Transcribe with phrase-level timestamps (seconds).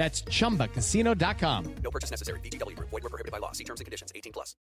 [0.00, 1.74] That's chumbacasino.com.
[1.84, 2.40] No purchase necessary.
[2.40, 2.88] VGW Group.
[2.88, 3.52] Void were prohibited by law.
[3.52, 4.10] See terms and conditions.
[4.14, 4.56] 18 plus.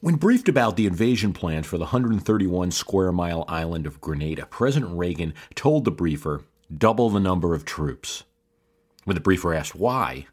[0.00, 4.98] When briefed about the invasion plans for the 131 square mile island of Grenada, President
[4.98, 6.42] Reagan told the briefer,
[6.76, 8.24] double the number of troops.
[9.04, 10.26] When the briefer asked why,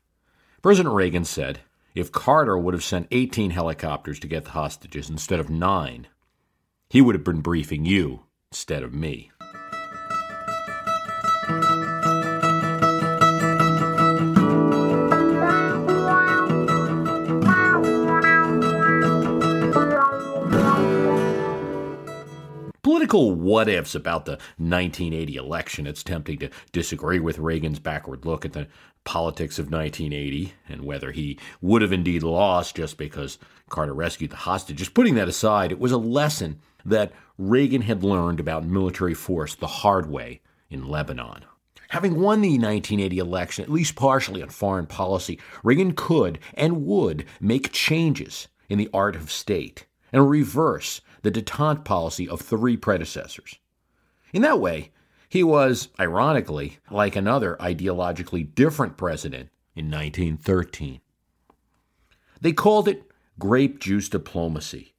[0.64, 1.60] President Reagan said,
[1.94, 6.08] if Carter would have sent 18 helicopters to get the hostages instead of nine,
[6.90, 9.30] he would have been briefing you instead of me.
[23.14, 25.86] What ifs about the 1980 election.
[25.86, 28.68] It's tempting to disagree with Reagan's backward look at the
[29.04, 33.38] politics of 1980 and whether he would have indeed lost just because
[33.70, 34.90] Carter rescued the hostages.
[34.90, 39.68] Putting that aside, it was a lesson that Reagan had learned about military force the
[39.68, 41.46] hard way in Lebanon.
[41.90, 47.26] Having won the 1980 election, at least partially on foreign policy, Reagan could and would
[47.40, 53.60] make changes in the art of state and reverse the detente policy of three predecessors.
[54.32, 54.92] In that way,
[55.28, 61.02] he was, ironically, like another ideologically different president in 1913.
[62.40, 64.94] They called it grape juice diplomacy.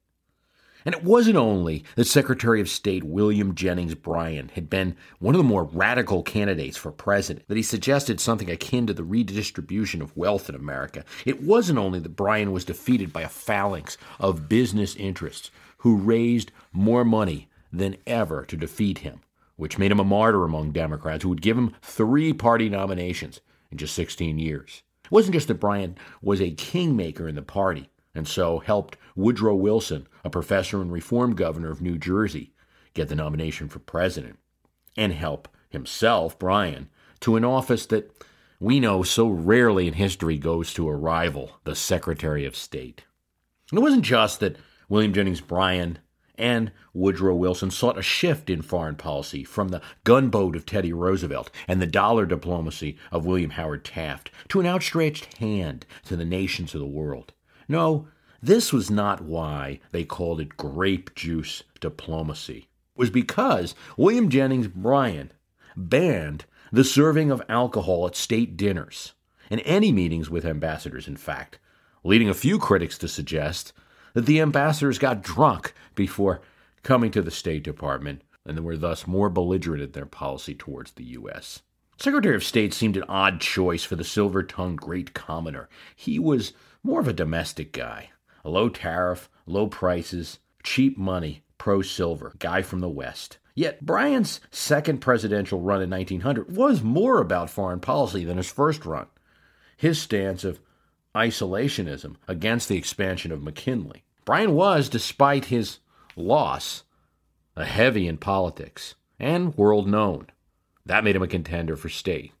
[0.83, 5.39] And it wasn't only that Secretary of State William Jennings Bryan had been one of
[5.39, 10.15] the more radical candidates for president, that he suggested something akin to the redistribution of
[10.15, 11.03] wealth in America.
[11.25, 16.51] It wasn't only that Bryan was defeated by a phalanx of business interests who raised
[16.71, 19.21] more money than ever to defeat him,
[19.55, 23.41] which made him a martyr among Democrats who would give him three party nominations
[23.71, 24.83] in just 16 years.
[25.03, 29.55] It wasn't just that Bryan was a kingmaker in the party and so helped Woodrow
[29.55, 32.53] Wilson, a professor and reform governor of New Jersey,
[32.93, 34.39] get the nomination for president,
[34.95, 36.89] and help himself, Bryan,
[37.19, 38.09] to an office that
[38.59, 43.03] we know so rarely in history goes to a rival, the Secretary of State.
[43.69, 44.55] And it wasn't just that
[44.89, 45.99] William Jennings Bryan
[46.37, 51.49] and Woodrow Wilson sought a shift in foreign policy from the gunboat of Teddy Roosevelt
[51.67, 56.73] and the dollar diplomacy of William Howard Taft to an outstretched hand to the nations
[56.73, 57.33] of the world.
[57.67, 58.07] No,
[58.41, 62.67] this was not why they called it grape juice diplomacy.
[62.95, 65.31] It was because William Jennings Bryan
[65.75, 69.13] banned the serving of alcohol at state dinners
[69.49, 71.59] and any meetings with ambassadors, in fact,
[72.03, 73.73] leading a few critics to suggest
[74.15, 76.41] that the ambassadors got drunk before
[76.81, 81.03] coming to the State Department and were thus more belligerent in their policy towards the
[81.03, 81.61] U.S.
[81.97, 85.69] Secretary of State seemed an odd choice for the silver tongued great commoner.
[85.95, 88.09] He was more of a domestic guy.
[88.43, 93.37] A low tariff, low prices, cheap money, pro silver, guy from the West.
[93.55, 98.85] Yet Bryan's second presidential run in 1900 was more about foreign policy than his first
[98.85, 99.07] run.
[99.77, 100.59] His stance of
[101.15, 104.04] isolationism against the expansion of McKinley.
[104.25, 105.77] Bryan was, despite his
[106.15, 106.83] loss,
[107.55, 110.27] a heavy in politics and world known.
[110.85, 112.31] That made him a contender for state.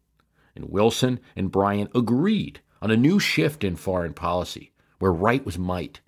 [0.55, 5.57] And Wilson and Bryan agreed on a new shift in foreign policy where right was
[5.59, 5.99] might,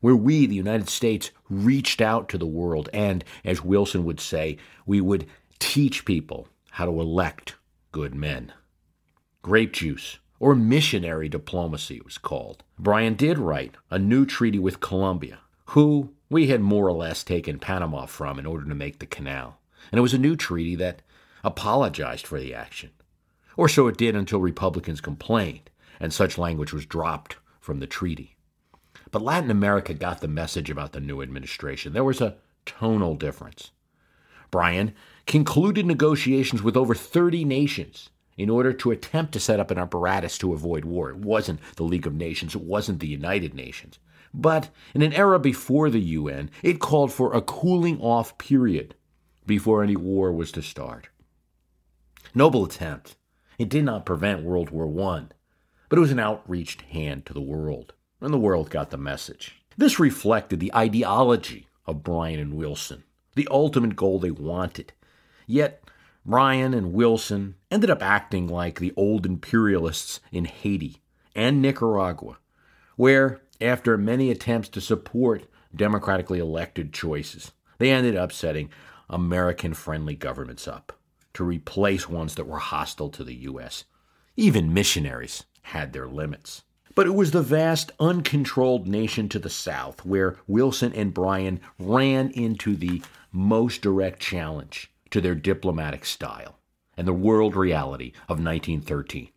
[0.00, 4.56] where we, the United States, reached out to the world, and, as Wilson would say,
[4.84, 5.26] we would
[5.58, 7.56] teach people how to elect
[7.90, 8.52] good men.
[9.42, 12.62] Grape juice, or missionary diplomacy, it was called.
[12.78, 17.58] Bryan did write a new treaty with Colombia, who we had more or less taken
[17.58, 19.58] Panama from in order to make the canal.
[19.90, 21.02] And it was a new treaty that
[21.44, 22.90] apologized for the action.
[23.56, 25.70] Or so it did until Republicans complained,
[26.00, 28.36] and such language was dropped from the treaty.
[29.10, 31.92] But Latin America got the message about the new administration.
[31.92, 33.70] There was a tonal difference.
[34.50, 34.94] Bryan
[35.26, 40.38] concluded negotiations with over 30 nations in order to attempt to set up an apparatus
[40.38, 41.10] to avoid war.
[41.10, 43.98] It wasn't the League of Nations, it wasn't the United Nations.
[44.34, 48.94] But in an era before the UN, it called for a cooling off period
[49.46, 51.08] before any war was to start.
[52.34, 53.16] Noble attempt.
[53.58, 55.26] It did not prevent World War I,
[55.88, 59.62] but it was an outreached hand to the world, and the world got the message.
[59.78, 63.04] This reflected the ideology of Bryan and Wilson,
[63.34, 64.92] the ultimate goal they wanted.
[65.46, 65.82] Yet,
[66.26, 71.00] Bryan and Wilson ended up acting like the old imperialists in Haiti
[71.36, 72.38] and Nicaragua,
[72.96, 78.70] where, after many attempts to support democratically elected choices, they ended up setting
[79.08, 80.98] American friendly governments up
[81.34, 83.84] to replace ones that were hostile to the U.S.
[84.36, 86.64] Even missionaries had their limits.
[86.96, 92.30] But it was the vast, uncontrolled nation to the south where Wilson and Bryan ran
[92.30, 93.00] into the
[93.30, 96.58] most direct challenge to their diplomatic style
[96.94, 99.30] and the world reality of 1913.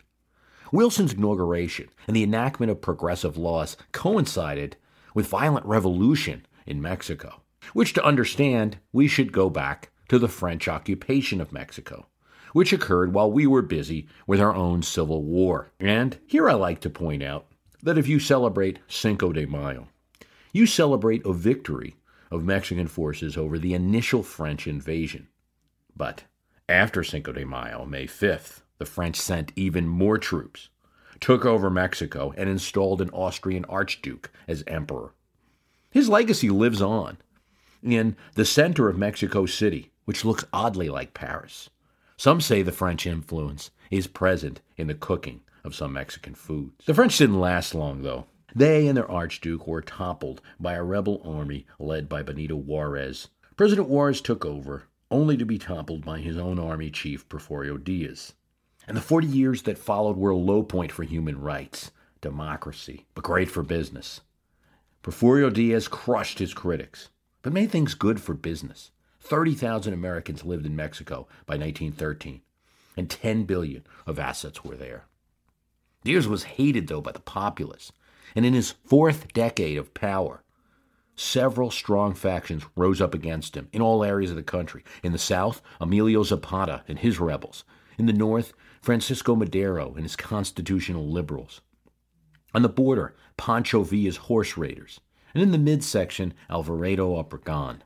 [0.73, 4.75] Wilson's inauguration and the enactment of progressive laws coincided
[5.13, 10.67] with violent revolution in Mexico, which to understand we should go back to the French
[10.67, 12.07] occupation of Mexico,
[12.51, 15.71] which occurred while we were busy with our own civil war.
[15.79, 17.45] And here I like to point out
[17.81, 19.87] that if you celebrate Cinco de Mayo,
[20.51, 21.95] you celebrate a victory
[22.29, 25.29] of Mexican forces over the initial French invasion.
[25.99, 26.23] But
[26.69, 30.69] after Cinco de Mayo, May 5th, the French sent even more troops,
[31.19, 35.13] took over Mexico, and installed an Austrian archduke as emperor.
[35.91, 37.17] His legacy lives on
[37.83, 41.69] in the center of Mexico City, which looks oddly like Paris.
[42.15, 46.85] Some say the French influence is present in the cooking of some Mexican foods.
[46.85, 48.25] The French didn't last long, though.
[48.55, 53.27] They and their archduke were toppled by a rebel army led by Benito Juarez.
[53.57, 58.33] President Juarez took over only to be toppled by his own army chief, Porfirio Diaz.
[58.87, 61.91] And the 40 years that followed were a low point for human rights,
[62.21, 64.21] democracy, but great for business.
[65.03, 67.09] Porfirio Diaz crushed his critics,
[67.41, 68.91] but made things good for business.
[69.21, 72.41] 30,000 Americans lived in Mexico by 1913,
[72.97, 75.05] and 10 billion of assets were there.
[76.03, 77.91] Diaz was hated, though, by the populace,
[78.35, 80.43] and in his fourth decade of power,
[81.19, 84.83] several strong factions rose up against him in all areas of the country.
[85.03, 87.65] In the south, Emilio Zapata and his rebels.
[87.97, 91.59] In the north, Francisco Madero and his constitutional liberals.
[92.53, 95.01] On the border, Pancho Villa's horse raiders.
[95.33, 97.81] And in the midsection, Alvarado Obregon.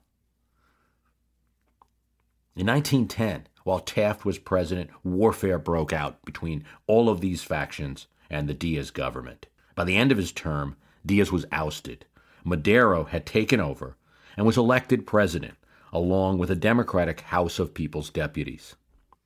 [2.56, 8.48] In 1910, while Taft was president, warfare broke out between all of these factions and
[8.48, 9.48] the Diaz government.
[9.74, 12.06] By the end of his term, Diaz was ousted
[12.44, 13.96] Madero had taken over
[14.36, 15.56] and was elected president,
[15.92, 18.76] along with a Democratic House of People's Deputies.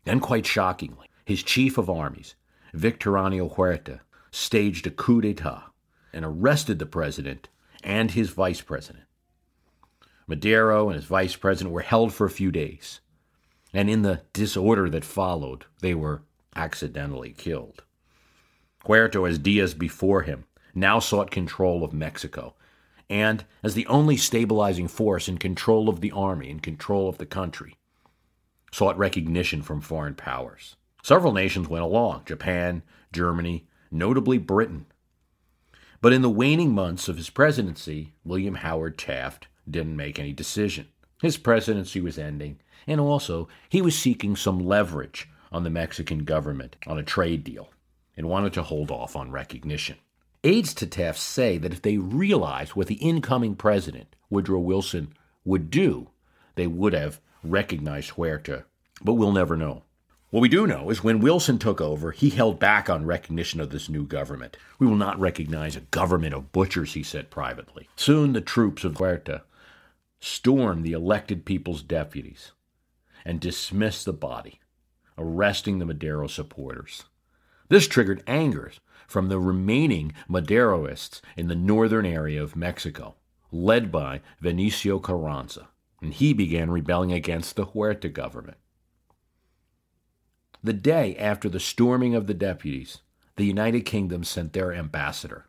[0.03, 2.35] Then, quite shockingly, his chief of armies,
[2.73, 5.71] Victoriano Huerta, staged a coup d'etat
[6.13, 7.49] and arrested the president
[7.83, 9.05] and his vice president.
[10.27, 12.99] Madero and his vice president were held for a few days,
[13.73, 16.21] and in the disorder that followed, they were
[16.55, 17.83] accidentally killed.
[18.85, 22.55] Huerta, as Diaz before him, now sought control of Mexico
[23.09, 27.25] and as the only stabilizing force in control of the army and control of the
[27.25, 27.77] country,
[28.71, 30.75] sought recognition from foreign powers.
[31.03, 32.83] Several nations went along Japan,
[33.13, 34.85] Germany, notably Britain.
[36.01, 40.87] But in the waning months of his presidency, William Howard Taft didn't make any decision.
[41.21, 46.75] His presidency was ending, and also he was seeking some leverage on the Mexican government
[46.85, 47.69] on a trade deal
[48.15, 49.97] and wanted to hold off on recognition.
[50.47, 55.13] Aides to Taft say that if they realized what the incoming president, Woodrow Wilson,
[55.43, 56.11] would do,
[56.55, 58.63] they would have recognized Huerta.
[59.03, 59.83] But we'll never know.
[60.29, 63.71] What we do know is when Wilson took over, he held back on recognition of
[63.71, 64.55] this new government.
[64.79, 67.89] We will not recognize a government of butchers, he said privately.
[67.97, 69.41] Soon the troops of Huerta
[70.21, 72.53] stormed the elected people's deputies
[73.25, 74.61] and dismissed the body,
[75.17, 77.03] arresting the Madero supporters.
[77.67, 78.71] This triggered anger
[79.07, 83.15] from the remaining Maderoists in the northern area of Mexico,
[83.51, 85.69] led by Venicio Carranza,
[86.01, 88.57] and he began rebelling against the Huerta government.
[90.63, 92.99] The day after the storming of the deputies,
[93.37, 95.45] the United Kingdom sent their ambassador.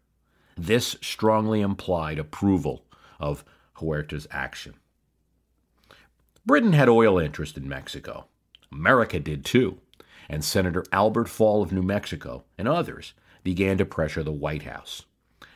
[0.57, 2.85] This strongly implied approval
[3.19, 4.75] of Huerta's action.
[6.47, 8.27] Britain had oil interest in Mexico.
[8.71, 9.81] America did too,
[10.29, 13.15] and Senator Albert Fall of New Mexico and others
[13.49, 15.07] began to pressure the White House.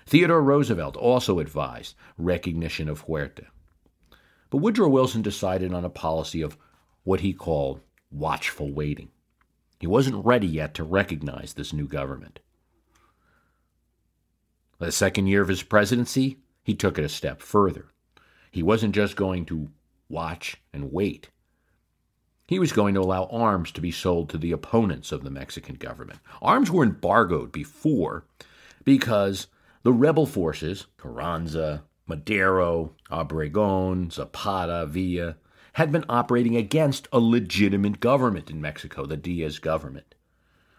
[0.07, 3.49] Theodore Roosevelt also advised recognition of Huerta.
[4.49, 6.57] But Woodrow Wilson decided on a policy of
[7.05, 9.11] what he called watchful waiting.
[9.79, 12.41] He wasn't ready yet to recognize this new government.
[14.79, 17.89] The second year of his presidency, he took it a step further.
[18.51, 19.69] He wasn't just going to
[20.09, 21.29] watch and wait.
[22.53, 25.77] He was going to allow arms to be sold to the opponents of the Mexican
[25.77, 26.19] government.
[26.43, 28.27] Arms were embargoed before
[28.85, 29.47] because
[29.85, 35.37] the rebel forces, Carranza, Madero, Obregon, Zapata, Villa,
[35.73, 40.15] had been operating against a legitimate government in Mexico, the Diaz government.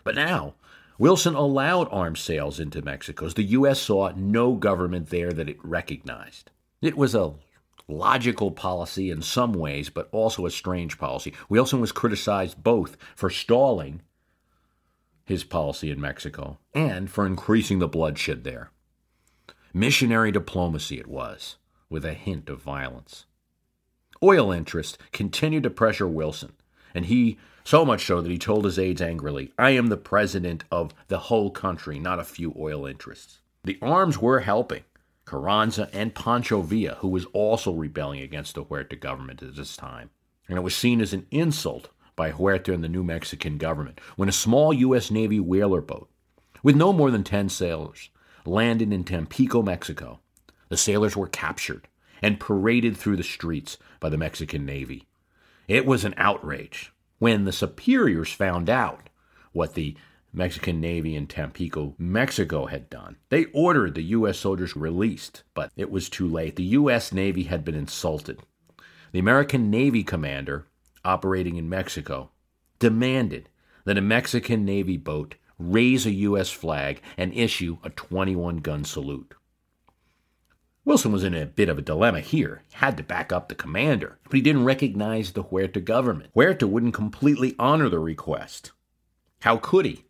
[0.03, 0.53] But now,
[1.00, 3.82] Wilson allowed arms sales into Mexico the U.S.
[3.82, 6.51] saw no government there that it recognized.
[6.84, 7.34] It was a
[7.88, 11.34] logical policy in some ways, but also a strange policy.
[11.50, 14.02] Wilson was criticized both for stalling
[15.25, 18.72] his policy in Mexico and for increasing the bloodshed there.
[19.74, 21.58] Missionary diplomacy it was,
[21.90, 23.25] with a hint of violence.
[24.22, 26.54] Oil interests continued to pressure Wilson,
[26.94, 30.66] and he so much so that he told his aides angrily, I am the president
[30.70, 33.40] of the whole country, not a few oil interests.
[33.63, 34.84] The arms were helping.
[35.25, 40.10] Carranza and Pancho Villa, who was also rebelling against the Huerta government at this time.
[40.48, 44.30] And it was seen as an insult by Huerta and the New Mexican government when
[44.30, 45.10] a small U.S.
[45.10, 46.10] Navy whaler boat,
[46.62, 48.10] with no more than 10 sailors,
[48.46, 50.20] landed in Tampico, Mexico.
[50.70, 51.88] The sailors were captured
[52.22, 55.08] and paraded through the streets by the Mexican Navy.
[55.68, 56.92] It was an outrage.
[57.20, 59.10] When the superiors found out
[59.53, 59.96] what the
[60.36, 63.18] Mexican Navy in Tampico, Mexico had done.
[63.30, 64.40] They ordered the U.S.
[64.40, 66.56] soldiers released, but it was too late.
[66.56, 67.13] The U.S.
[67.13, 68.40] Navy had been insulted.
[69.12, 70.66] The American Navy commander,
[71.06, 72.32] operating in Mexico,
[72.80, 73.48] demanded
[73.86, 76.50] that a Mexican Navy boat raise a U.S.
[76.50, 79.36] flag and issue a 21 gun salute.
[80.84, 82.63] Wilson was in a bit of a dilemma here.
[82.70, 86.32] He had to back up the commander, but he didn't recognize the Huerta government.
[86.34, 88.72] Huerta wouldn't completely honor the request.
[89.42, 90.06] How could he?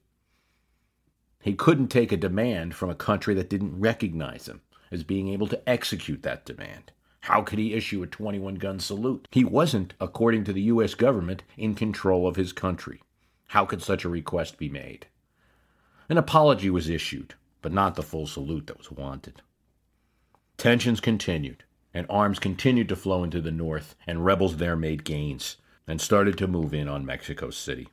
[1.44, 5.48] He couldn't take a demand from a country that didn't recognize him as being able
[5.48, 6.94] to execute that demand.
[7.20, 9.28] How could he issue a 21 gun salute?
[9.30, 10.94] He wasn't, according to the U.S.
[10.94, 13.02] government, in control of his country.
[13.48, 15.08] How could such a request be made?
[16.08, 19.42] An apology was issued, but not the full salute that was wanted.
[20.56, 25.58] Tensions continued, and arms continued to flow into the north, and rebels there made gains
[25.88, 27.90] and started to move in on Mexico City.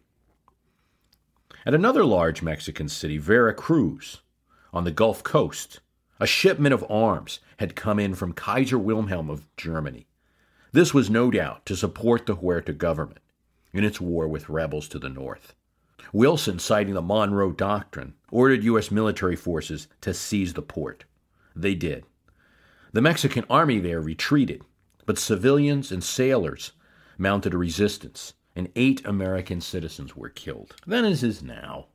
[1.67, 4.23] At another large Mexican city, Veracruz,
[4.73, 5.81] on the Gulf Coast,
[6.19, 10.07] a shipment of arms had come in from Kaiser Wilhelm of Germany.
[10.73, 13.21] This was no doubt to support the Huerta government
[13.75, 15.55] in its war with rebels to the north.
[16.14, 18.90] Wilson, citing the Monroe Doctrine, ordered U.S.
[18.90, 21.05] military forces to seize the port.
[21.55, 22.05] They did.
[22.93, 24.62] The Mexican army there retreated,
[25.05, 26.73] but civilians and sailors
[27.19, 30.75] mounted a resistance, and eight American citizens were killed.
[30.87, 31.87] Then, as is now,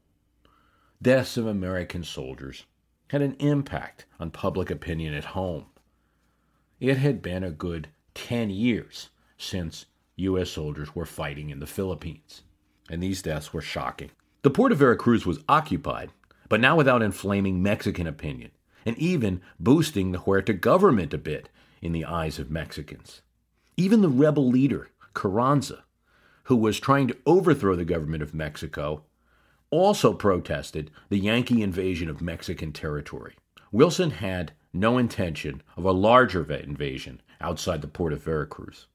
[1.01, 2.65] deaths of American soldiers
[3.09, 5.65] had an impact on public opinion at home.
[6.79, 9.85] It had been a good 10 years since
[10.17, 10.50] U.S.
[10.50, 12.43] soldiers were fighting in the Philippines,
[12.89, 14.12] and these deaths were shocking.
[14.41, 16.12] The port of Veracruz was occupied,
[16.50, 18.51] but now without inflaming Mexican opinion,
[18.85, 21.50] and even boosting the Huerta government a bit
[21.81, 23.21] in the eyes of Mexicans.
[23.77, 25.85] Even the rebel leader, Carranza,
[26.45, 29.03] who was trying to overthrow the government of Mexico,
[29.71, 33.35] also protested the Yankee invasion of Mexican territory.
[33.71, 38.85] Wilson had no intention of a larger invasion outside the port of Veracruz,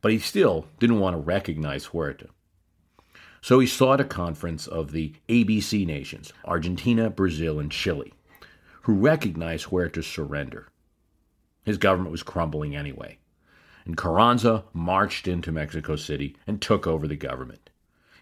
[0.00, 2.28] but he still didn't want to recognize Huerta.
[3.40, 8.12] So he sought a conference of the ABC nations, Argentina, Brazil, and Chile,
[8.82, 10.68] who recognized Huerta's surrender.
[11.64, 13.18] His government was crumbling anyway
[13.84, 17.70] and Carranza marched into Mexico City and took over the government.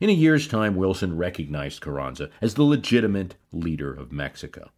[0.00, 4.70] In a year's time, Wilson recognized Carranza as the legitimate leader of Mexico.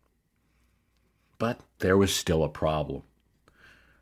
[1.39, 3.03] But there was still a problem.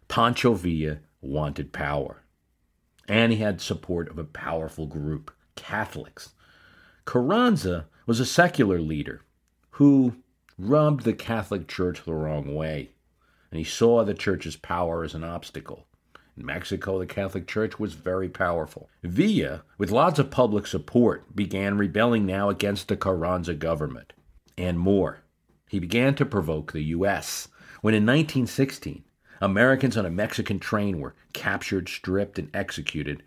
[0.09, 2.23] Pancho Villa wanted power,
[3.07, 6.33] and he had support of a powerful group, Catholics.
[7.05, 9.23] Carranza was a secular leader
[9.73, 10.17] who
[10.59, 12.91] rubbed the Catholic Church the wrong way,
[13.51, 15.87] and he saw the church's power as an obstacle.
[16.41, 18.89] In Mexico, the Catholic Church was very powerful.
[19.03, 24.15] Villa, with lots of public support, began rebelling now against the Carranza government.
[24.57, 25.21] And more.
[25.69, 27.49] He began to provoke the U.S.
[27.83, 29.05] when in 1916,
[29.43, 33.23] Americans on a Mexican train were captured, stripped, and executed.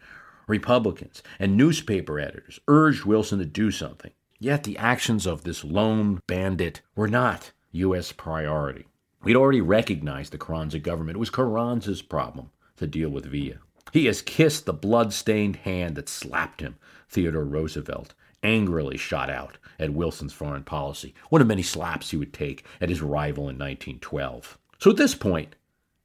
[0.48, 4.12] Republicans and newspaper editors urged Wilson to do something.
[4.39, 8.12] Yet the actions of this lone bandit were not U.S.
[8.12, 8.88] priority.
[9.22, 11.17] We'd already recognized the Carranza government.
[11.17, 13.56] It was Carranza's problem to deal with Villa.
[13.92, 16.77] He has kissed the blood-stained hand that slapped him,
[17.10, 18.13] Theodore Roosevelt
[18.44, 22.89] angrily shot out at Wilson's foreign policy, one of many slaps he would take at
[22.89, 24.58] his rival in 1912.
[24.80, 25.56] So at this point,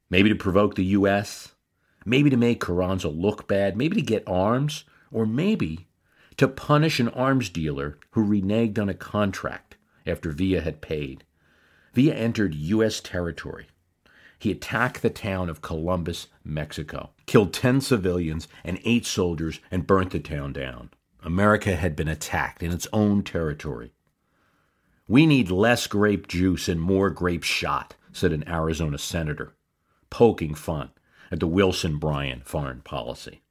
[0.09, 1.53] maybe to provoke the U.S.,
[2.05, 5.87] maybe to make Carranza look bad, maybe to get arms, or maybe
[6.37, 9.75] to punish an arms dealer who reneged on a contract
[10.07, 11.25] after Villa had paid.
[11.93, 13.01] Villa entered U.S.
[13.01, 13.67] territory
[14.39, 20.11] he attacked the town of Columbus, Mexico, killed 10 civilians and 8 soldiers, and burnt
[20.11, 20.89] the town down.
[21.21, 23.91] America had been attacked in its own territory.
[25.07, 29.53] We need less grape juice and more grape shot, said an Arizona senator,
[30.09, 30.91] poking fun
[31.31, 33.41] at the Wilson Bryan foreign policy.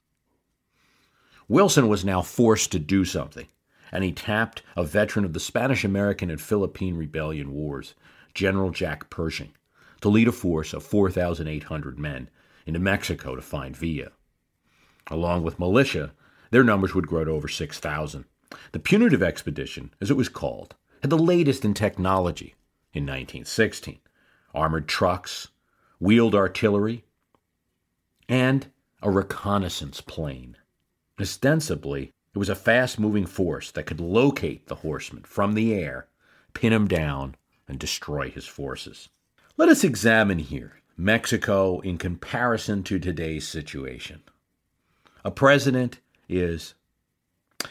[1.49, 3.49] Wilson was now forced to do something,
[3.93, 7.95] and he tapped a veteran of the Spanish American and Philippine Rebellion Wars,
[8.35, 9.53] General Jack Pershing,
[10.01, 12.31] to lead a force of 4,800 men
[12.67, 14.13] into Mexico to find Villa.
[15.09, 16.13] Along with militia,
[16.51, 18.25] their numbers would grow to over 6,000.
[18.73, 22.55] The punitive expedition, as it was called, had the latest in technology
[22.93, 24.01] in 1916
[24.55, 25.49] armored trucks,
[26.01, 27.05] wheeled artillery,
[28.29, 28.71] and
[29.03, 30.57] a reconnaissance plane.
[31.21, 36.09] Ostensibly, it was a fast moving force that could locate the horseman from the air,
[36.55, 37.37] pin him down,
[37.69, 39.09] and destroy his forces.
[39.59, 44.23] Let us examine here Mexico in comparison to today's situation.
[45.25, 45.99] A president
[46.29, 46.75] is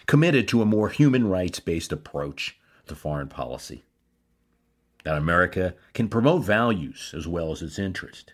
[0.05, 3.85] committed to a more human rights based approach to foreign policy.
[5.05, 8.33] That America can promote values as well as its interest.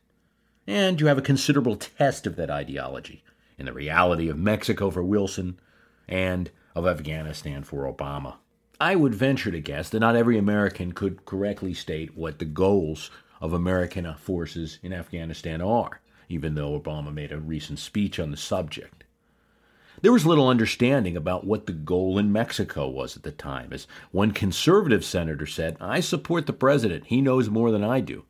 [0.66, 3.24] And you have a considerable test of that ideology
[3.60, 5.60] in the reality of Mexico for Wilson
[6.08, 8.38] and of Afghanistan for Obama.
[8.82, 13.12] I would venture to guess that not every American could correctly state what the goals
[13.44, 18.38] of American forces in Afghanistan are, even though Obama made a recent speech on the
[18.38, 19.04] subject.
[20.02, 23.86] There was little understanding about what the goal in Mexico was at the time, as
[24.12, 27.08] one conservative senator said, I support the president.
[27.08, 28.24] He knows more than I do,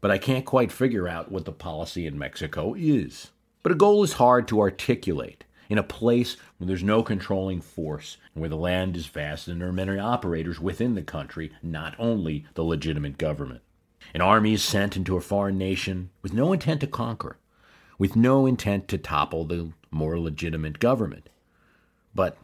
[0.00, 3.32] but I can't quite figure out what the policy in Mexico is.
[3.64, 8.16] But a goal is hard to articulate in a place where there's no controlling force,
[8.34, 12.46] where the land is vast and there are many operators within the country, not only
[12.54, 13.60] the legitimate government.
[14.14, 17.38] An army is sent into a foreign nation with no intent to conquer,
[17.98, 21.28] with no intent to topple the more legitimate government,
[22.14, 22.36] but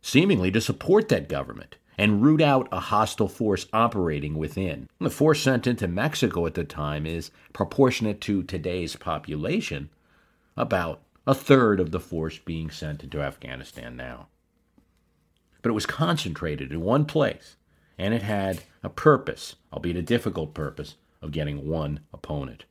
[0.00, 4.88] seemingly to support that government and root out a hostile force operating within.
[4.98, 9.90] The force sent into Mexico at the time is proportionate to today's population,
[10.56, 14.28] about a third of the force being sent into Afghanistan now.
[15.60, 17.56] But it was concentrated in one place,
[18.02, 22.64] and it had a purpose, albeit a difficult purpose, of getting one opponent.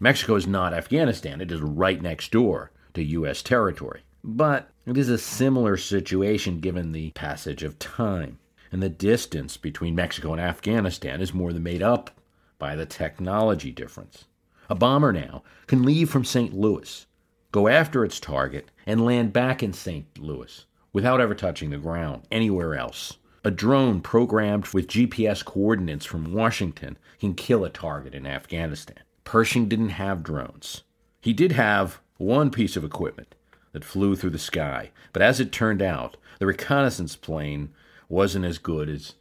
[0.00, 3.42] Mexico is not Afghanistan, it is right next door to U.S.
[3.42, 4.04] territory.
[4.24, 8.38] But it is a similar situation given the passage of time.
[8.72, 12.10] And the distance between Mexico and Afghanistan is more than made up
[12.58, 14.24] by the technology difference.
[14.70, 16.54] A bomber now can leave from St.
[16.54, 17.06] Louis,
[17.52, 20.18] go after its target, and land back in St.
[20.18, 23.18] Louis without ever touching the ground anywhere else.
[23.46, 28.98] A drone programmed with GPS coordinates from Washington can kill a target in Afghanistan.
[29.22, 30.82] Pershing didn't have drones.
[31.20, 33.36] He did have one piece of equipment
[33.70, 37.72] that flew through the sky, but as it turned out, the reconnaissance plane
[38.08, 39.14] wasn't as good as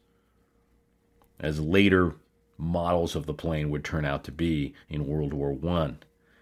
[1.39, 2.15] as later
[2.57, 5.97] models of the plane would turn out to be in World War I,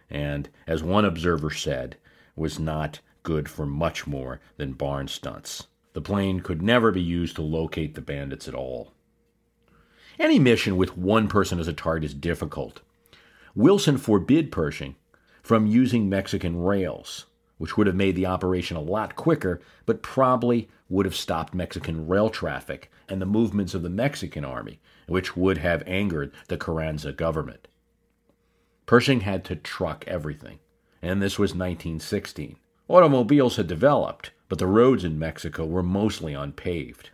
[0.09, 1.97] and as one observer said,
[2.33, 5.67] was not good for much more than barn stunts.
[5.93, 8.93] The plane could never be used to locate the bandits at all.
[10.19, 12.81] Any mission with one person as a target is difficult.
[13.55, 14.95] Wilson forbid Pershing
[15.41, 17.25] from using Mexican rails,
[17.57, 22.07] which would have made the operation a lot quicker, but probably would have stopped Mexican
[22.07, 27.11] rail traffic and the movements of the Mexican army, which would have angered the Carranza
[27.11, 27.67] government.
[28.85, 30.59] Pershing had to truck everything,
[31.01, 32.57] and this was 1916.
[32.87, 37.11] Automobiles had developed, but the roads in Mexico were mostly unpaved.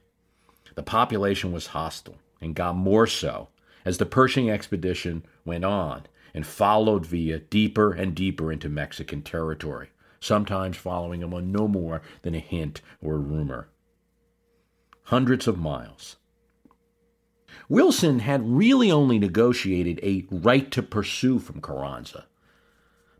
[0.75, 3.49] The population was hostile, and got more so
[3.86, 6.03] as the Pershing expedition went on
[6.34, 12.01] and followed Villa deeper and deeper into Mexican territory, sometimes following him on no more
[12.21, 13.69] than a hint or a rumor.
[15.03, 16.17] Hundreds of miles.
[17.67, 22.25] Wilson had really only negotiated a right to pursue from Carranza.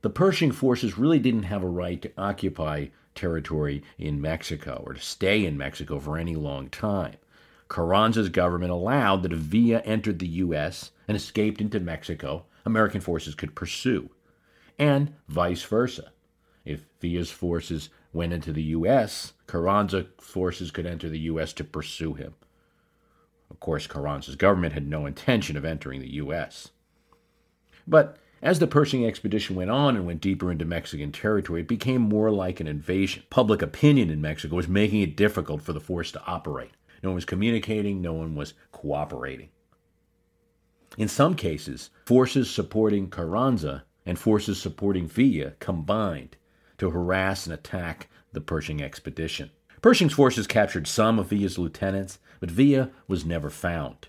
[0.02, 5.02] The Pershing forces really didn't have a right to occupy territory in Mexico or to
[5.02, 7.16] stay in Mexico for any long time.
[7.68, 10.92] Carranza's government allowed that if Villa entered the U.S.
[11.08, 14.10] and escaped into Mexico, American forces could pursue,
[14.78, 16.12] and vice versa.
[16.66, 21.54] If Villa's forces went into the U.S., Carranza's forces could enter the U.S.
[21.54, 22.36] to pursue him.
[23.52, 26.70] Of course, Carranza's government had no intention of entering the U.S.
[27.88, 32.02] But as the Pershing expedition went on and went deeper into Mexican territory, it became
[32.02, 33.24] more like an invasion.
[33.30, 36.72] Public opinion in Mexico was making it difficult for the force to operate.
[37.04, 39.50] No one was communicating, no one was cooperating.
[40.98, 46.36] In some cases, forces supporting Carranza and forces supporting Villa combined
[46.78, 49.52] to harass and attack the Pershing expedition.
[49.82, 54.08] Pershing's forces captured some of Villa's lieutenants, but Villa was never found.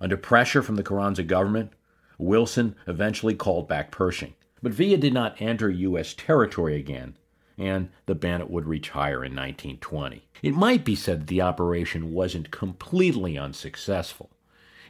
[0.00, 1.72] Under pressure from the Carranza government,
[2.18, 4.34] Wilson eventually called back Pershing.
[4.62, 6.14] But Villa did not enter U.S.
[6.14, 7.16] territory again,
[7.58, 10.26] and the Bennett would retire in 1920.
[10.42, 14.30] It might be said that the operation wasn't completely unsuccessful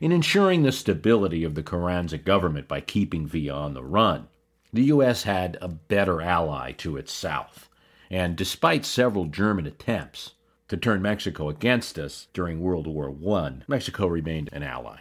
[0.01, 4.29] in ensuring the stability of the Carranza government by keeping Villa on the run.
[4.73, 5.23] The U.S.
[5.23, 7.69] had a better ally to its south,
[8.11, 10.33] and despite several German attempts
[10.69, 15.01] to turn Mexico against us during World War I, Mexico remained an ally.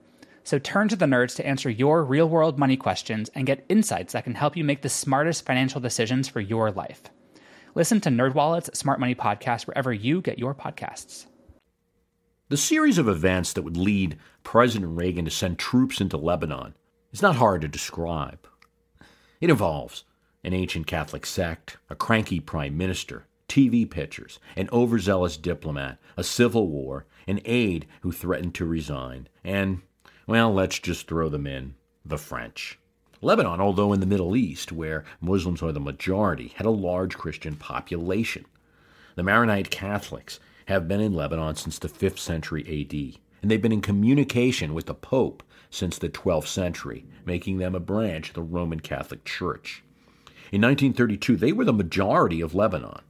[0.43, 4.13] So turn to the nerds to answer your real world money questions and get insights
[4.13, 7.03] that can help you make the smartest financial decisions for your life.
[7.75, 11.25] Listen to NerdWallet's Smart Money Podcast wherever you get your podcasts.
[12.49, 16.73] The series of events that would lead President Reagan to send troops into Lebanon
[17.13, 18.45] is not hard to describe.
[19.39, 20.03] It involves
[20.43, 26.67] an ancient Catholic sect, a cranky prime minister, TV pitchers, an overzealous diplomat, a civil
[26.67, 29.81] war, an aide who threatened to resign, and,
[30.31, 32.79] well, let's just throw them in the French.
[33.21, 37.57] Lebanon, although in the Middle East, where Muslims are the majority, had a large Christian
[37.57, 38.45] population.
[39.15, 43.73] The Maronite Catholics have been in Lebanon since the 5th century AD, and they've been
[43.73, 48.41] in communication with the Pope since the 12th century, making them a branch of the
[48.41, 49.83] Roman Catholic Church.
[50.53, 53.01] In 1932, they were the majority of Lebanon.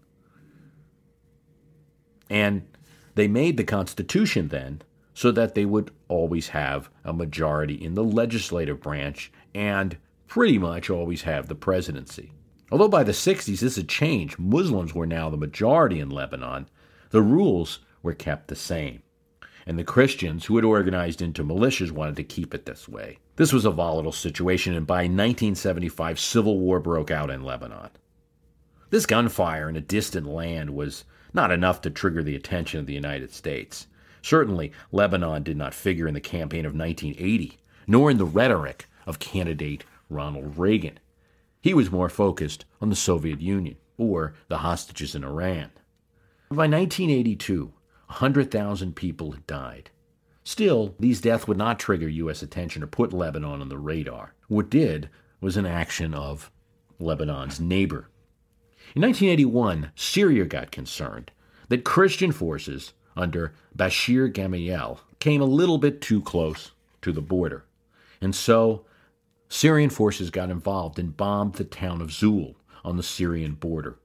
[2.31, 2.67] And
[3.13, 4.81] they made the Constitution then
[5.13, 9.97] so that they would always have a majority in the legislative branch and
[10.27, 12.33] pretty much always have the presidency.
[12.71, 16.69] Although by the 60s this had changed, Muslims were now the majority in Lebanon,
[17.09, 19.01] the rules were kept the same.
[19.65, 23.19] And the Christians, who had organized into militias, wanted to keep it this way.
[23.35, 27.89] This was a volatile situation, and by 1975, civil war broke out in Lebanon.
[28.89, 32.93] This gunfire in a distant land was not enough to trigger the attention of the
[32.93, 33.87] United States.
[34.21, 37.57] Certainly, Lebanon did not figure in the campaign of 1980,
[37.87, 40.99] nor in the rhetoric of candidate Ronald Reagan.
[41.61, 45.71] He was more focused on the Soviet Union or the hostages in Iran.
[46.49, 47.71] By 1982,
[48.07, 49.89] 100,000 people had died.
[50.43, 52.41] Still, these deaths would not trigger U.S.
[52.41, 54.33] attention or put Lebanon on the radar.
[54.47, 56.51] What did was an action of
[56.99, 58.09] Lebanon's neighbor.
[58.95, 61.31] In 1981, Syria got concerned
[61.69, 66.71] that Christian forces under Bashir Gemayel came a little bit too close
[67.01, 67.65] to the border.
[68.19, 68.85] And so
[69.49, 73.97] Syrian forces got involved and bombed the town of Zul on the Syrian border.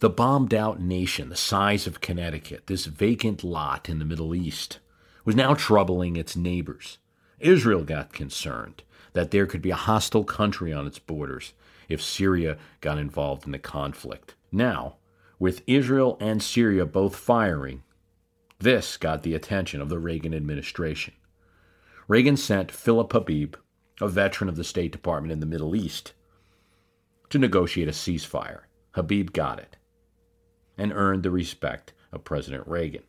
[0.00, 4.78] The bombed out nation, the size of Connecticut, this vacant lot in the Middle East,
[5.24, 6.98] was now troubling its neighbors.
[7.40, 8.82] Israel got concerned
[9.14, 11.54] that there could be a hostile country on its borders
[11.88, 14.34] if Syria got involved in the conflict.
[14.52, 14.96] Now,
[15.38, 17.82] with Israel and Syria both firing,
[18.58, 21.14] this got the attention of the Reagan administration.
[22.08, 23.56] Reagan sent Philip Habib,
[24.00, 26.12] a veteran of the State Department in the Middle East,
[27.30, 28.60] to negotiate a ceasefire.
[28.92, 29.76] Habib got it
[30.78, 33.02] and earned the respect of President Reagan.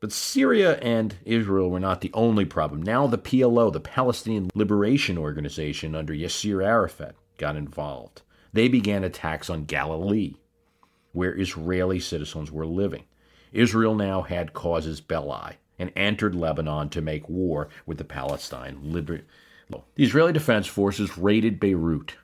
[0.00, 2.82] But Syria and Israel were not the only problem.
[2.82, 8.22] Now the PLO, the Palestinian Liberation Organization under Yasser Arafat, got involved.
[8.52, 10.34] They began attacks on Galilee,
[11.12, 13.04] where Israeli citizens were living.
[13.52, 19.24] Israel now had casus belli and entered Lebanon to make war with the Palestine Liber-
[19.70, 22.16] the Israeli Defense Forces raided Beirut,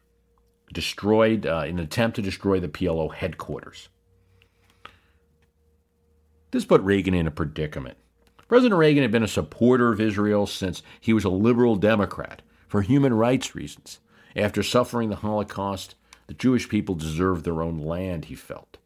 [0.73, 3.89] destroyed uh, in an attempt to destroy the PLO headquarters.
[6.51, 7.99] This put Reagan in a predicament.
[8.49, 12.83] President Reagan had been a supporter of Israel since he was a liberal Democrat for
[12.83, 13.99] human rights reasons.
[14.37, 15.95] After suffering the Holocaust,
[16.27, 18.79] the Jewish people deserved their own land, he felt.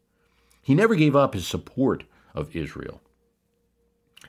[0.61, 3.01] He never gave up his support of Israel.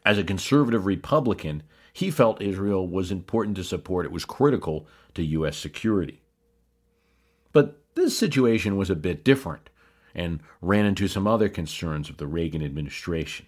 [0.04, 4.06] As a conservative Republican, he felt Israel was important to support.
[4.06, 5.56] It was critical to U.S.
[5.56, 6.22] security.
[7.52, 9.70] But this situation was a bit different
[10.14, 13.46] and ran into some other concerns of the Reagan administration.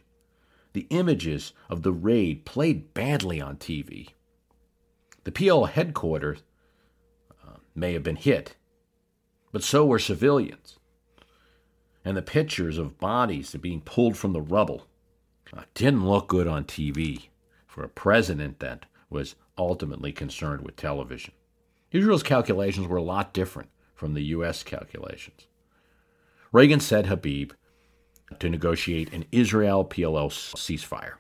[0.72, 4.08] The images of the raid played badly on TV.
[5.24, 6.42] The PL headquarters
[7.46, 8.56] uh, may have been hit,
[9.52, 10.78] but so were civilians.
[12.04, 14.86] And the pictures of bodies being pulled from the rubble
[15.56, 17.28] uh, didn't look good on TV
[17.66, 21.32] for a president that was ultimately concerned with television.
[21.92, 24.62] Israel's calculations were a lot different from the U.S.
[24.62, 25.46] calculations.
[26.50, 27.52] Reagan said Habib
[28.38, 31.14] to negotiate an Israel PLO ceasefire.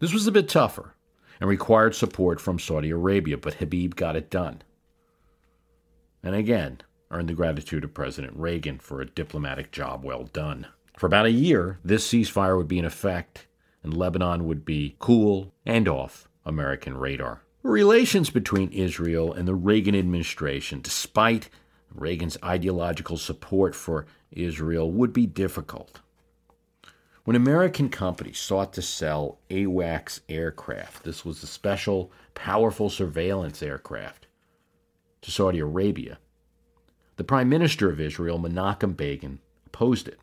[0.00, 0.94] This was a bit tougher
[1.40, 4.62] and required support from Saudi Arabia, but Habib got it done.
[6.22, 10.66] And again, earned the gratitude of President Reagan for a diplomatic job well done.
[10.96, 13.46] For about a year, this ceasefire would be in effect,
[13.82, 17.42] and Lebanon would be cool and off American radar.
[17.62, 21.50] Relations between Israel and the Reagan administration, despite
[21.92, 26.00] Reagan's ideological support for Israel, would be difficult.
[27.24, 34.28] When American companies sought to sell AWACS aircraft, this was a special, powerful surveillance aircraft,
[35.22, 36.18] to Saudi Arabia,
[37.16, 40.18] the Prime Minister of Israel, Menachem Begin, opposed it.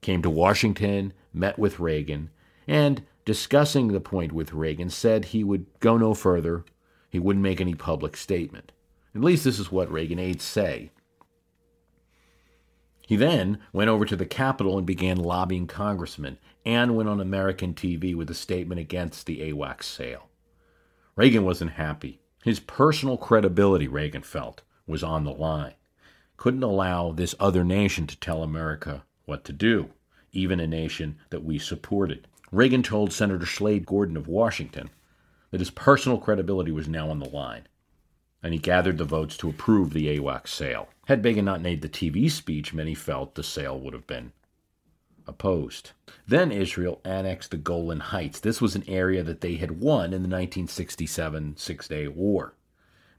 [0.00, 2.30] Came to Washington, met with Reagan,
[2.66, 6.64] and discussing the point with Reagan, said he would go no further.
[7.08, 8.72] He wouldn't make any public statement.
[9.14, 10.90] At least this is what Reagan aides say.
[13.06, 17.74] He then went over to the Capitol and began lobbying congressmen and went on American
[17.74, 20.28] TV with a statement against the AWACS sale.
[21.16, 22.20] Reagan wasn't happy.
[22.42, 25.74] His personal credibility, Reagan felt, was on the line.
[26.36, 29.90] Couldn't allow this other nation to tell America what to do,
[30.32, 32.26] even a nation that we supported.
[32.50, 34.90] Reagan told Senator Slade Gorton of Washington
[35.50, 37.68] that his personal credibility was now on the line,
[38.42, 40.88] and he gathered the votes to approve the AWACS sale.
[41.06, 44.32] Had Begin not made the TV speech, many felt the sale would have been
[45.26, 45.92] opposed.
[46.26, 48.40] Then Israel annexed the Golan Heights.
[48.40, 52.54] This was an area that they had won in the 1967 Six Day War.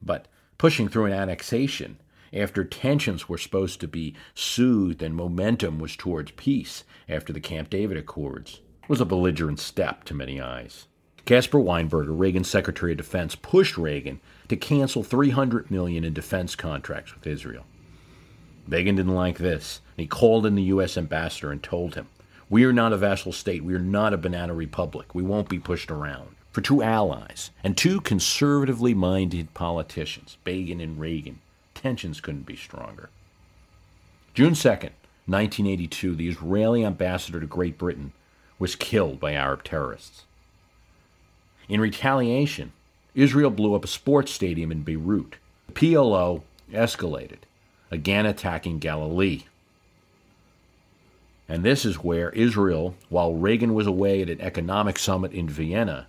[0.02, 1.98] But pushing through an annexation
[2.34, 7.70] after tensions were supposed to be soothed and momentum was towards peace after the Camp
[7.70, 10.88] David Accords was a belligerent step to many eyes.
[11.26, 17.16] Caspar Weinberger, Reagan's Secretary of Defense, pushed Reagan to cancel 300 million in defense contracts
[17.16, 17.66] with Israel.
[18.68, 20.98] Begin didn't like this, and he called in the U.S.
[20.98, 22.08] ambassador and told him,
[22.50, 23.64] "We are not a vassal state.
[23.64, 25.16] We are not a banana republic.
[25.16, 31.00] We won't be pushed around." For two allies and two conservatively minded politicians, Begin and
[31.00, 31.40] Reagan,
[31.74, 33.10] tensions couldn't be stronger.
[34.36, 34.92] June 2nd,
[35.26, 38.14] 1982, the Israeli ambassador to Great Britain
[38.60, 40.26] was killed by Arab terrorists.
[41.68, 42.72] In retaliation,
[43.16, 45.38] Israel blew up a sports stadium in Beirut.
[45.66, 47.40] The PLO escalated,
[47.90, 49.46] again attacking Galilee.
[51.50, 56.06] And this is where Israel, while Reagan was away at an economic summit in Vienna,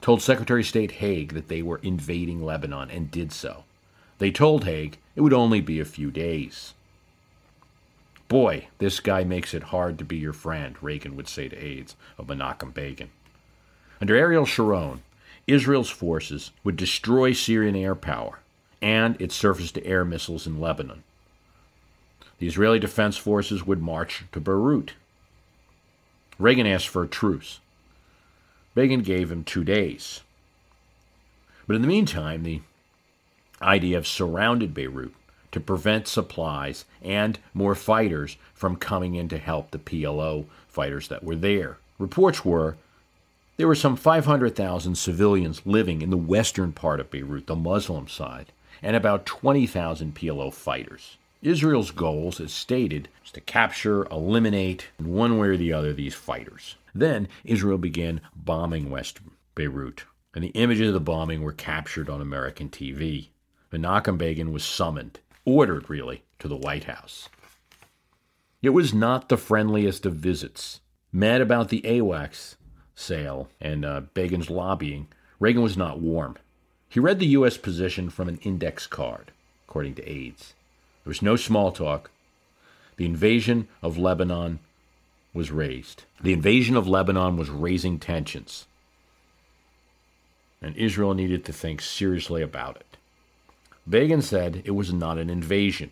[0.00, 3.64] told Secretary of State Haig that they were invading Lebanon and did so.
[4.18, 6.74] They told Haig it would only be a few days.
[8.28, 11.96] Boy, this guy makes it hard to be your friend, Reagan would say to aides
[12.16, 13.10] of Menachem Begin.
[14.00, 15.02] Under Ariel Sharon,
[15.46, 18.38] Israel's forces would destroy Syrian air power
[18.80, 21.02] and its surface to air missiles in Lebanon.
[22.38, 24.94] The Israeli Defense Forces would march to Beirut.
[26.38, 27.60] Reagan asked for a truce.
[28.74, 30.20] Begin gave him two days.
[31.66, 32.62] But in the meantime, the
[33.60, 35.14] IDF surrounded Beirut
[35.52, 41.24] to prevent supplies and more fighters from coming in to help the PLO fighters that
[41.24, 41.78] were there.
[41.98, 42.76] Reports were
[43.56, 48.52] there were some 500,000 civilians living in the western part of Beirut, the Muslim side,
[48.82, 51.18] and about 20,000 PLO fighters.
[51.42, 56.14] Israel's goals, as stated, was to capture, eliminate, in one way or the other, these
[56.14, 56.76] fighters.
[56.94, 59.20] Then Israel began bombing West
[59.54, 63.28] Beirut, and the images of the bombing were captured on American TV.
[63.72, 67.28] Menachem Begin was summoned ordered, really, to the White House.
[68.62, 70.80] It was not the friendliest of visits.
[71.12, 72.56] Mad about the AWACS
[72.94, 76.36] sale and uh, Begin's lobbying, Reagan was not warm.
[76.88, 77.56] He read the U.S.
[77.56, 79.32] position from an index card,
[79.66, 80.54] according to aides.
[81.04, 82.10] There was no small talk.
[82.96, 84.58] The invasion of Lebanon
[85.32, 86.04] was raised.
[86.22, 88.66] The invasion of Lebanon was raising tensions.
[90.60, 92.96] And Israel needed to think seriously about it.
[93.88, 95.90] Begin said it was not an invasion.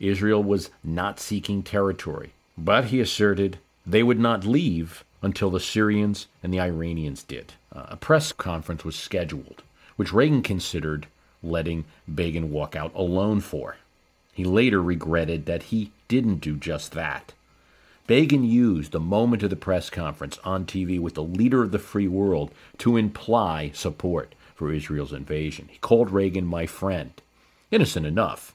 [0.00, 2.32] Israel was not seeking territory.
[2.56, 7.54] But he asserted they would not leave until the Syrians and the Iranians did.
[7.72, 9.62] Uh, a press conference was scheduled,
[9.96, 11.06] which Reagan considered
[11.42, 13.76] letting Begin walk out alone for.
[14.38, 17.32] He later regretted that he didn't do just that.
[18.06, 21.80] Begin used the moment of the press conference on TV with the leader of the
[21.80, 25.66] free world to imply support for Israel's invasion.
[25.68, 27.20] He called Reagan my friend.
[27.72, 28.54] Innocent enough.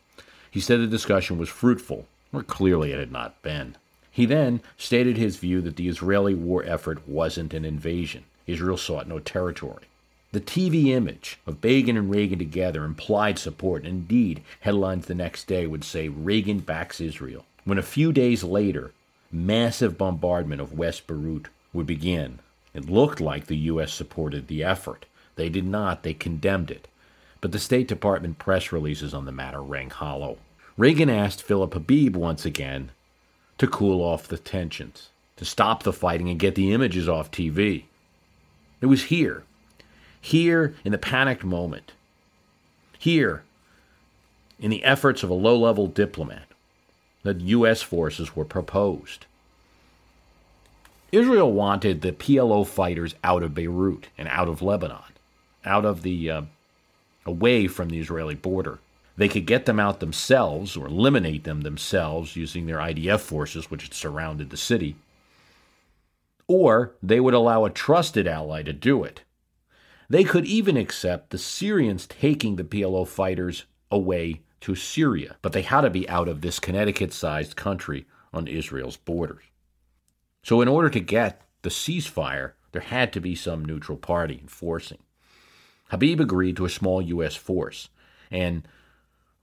[0.50, 3.76] He said the discussion was fruitful, or clearly it had not been.
[4.10, 8.24] He then stated his view that the Israeli war effort wasn't an invasion.
[8.48, 9.84] Israel sought no territory.
[10.34, 13.86] The TV image of Begin and Reagan together implied support.
[13.86, 17.46] Indeed, headlines the next day would say Reagan backs Israel.
[17.66, 18.94] When a few days later,
[19.32, 22.40] massive bombardment of West Beirut would begin,
[22.74, 23.94] it looked like the U.S.
[23.94, 25.06] supported the effort.
[25.36, 26.88] They did not, they condemned it.
[27.40, 30.40] But the State Department press releases on the matter rang hollow.
[30.78, 32.90] Reagan asked Philip Habib once again
[33.60, 37.84] to cool off the tensions, to stop the fighting and get the images off TV.
[38.82, 39.44] It was here,
[40.24, 41.92] here in the panicked moment,
[42.98, 43.44] here
[44.58, 46.46] in the efforts of a low level diplomat,
[47.24, 47.82] that U.S.
[47.82, 49.26] forces were proposed.
[51.12, 55.04] Israel wanted the PLO fighters out of Beirut and out of Lebanon,
[55.66, 56.42] out of the, uh,
[57.26, 58.80] away from the Israeli border.
[59.18, 63.84] They could get them out themselves or eliminate them themselves using their IDF forces, which
[63.84, 64.96] had surrounded the city.
[66.48, 69.22] Or they would allow a trusted ally to do it.
[70.14, 75.64] They could even accept the Syrians taking the PLO fighters away to Syria, but they
[75.64, 79.46] had to be out of this Connecticut sized country on Israel's borders.
[80.44, 85.00] So, in order to get the ceasefire, there had to be some neutral party enforcing.
[85.90, 87.36] Habib agreed to a small U.S.
[87.36, 87.90] force,
[88.30, 88.68] and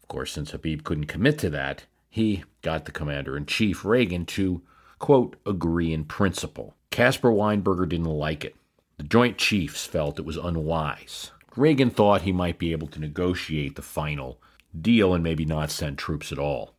[0.00, 4.24] of course, since Habib couldn't commit to that, he got the commander in chief, Reagan,
[4.26, 4.62] to,
[5.00, 6.76] quote, agree in principle.
[6.92, 8.54] Caspar Weinberger didn't like it.
[9.00, 11.30] The Joint Chiefs felt it was unwise.
[11.56, 14.42] Reagan thought he might be able to negotiate the final
[14.78, 16.74] deal and maybe not send troops at all.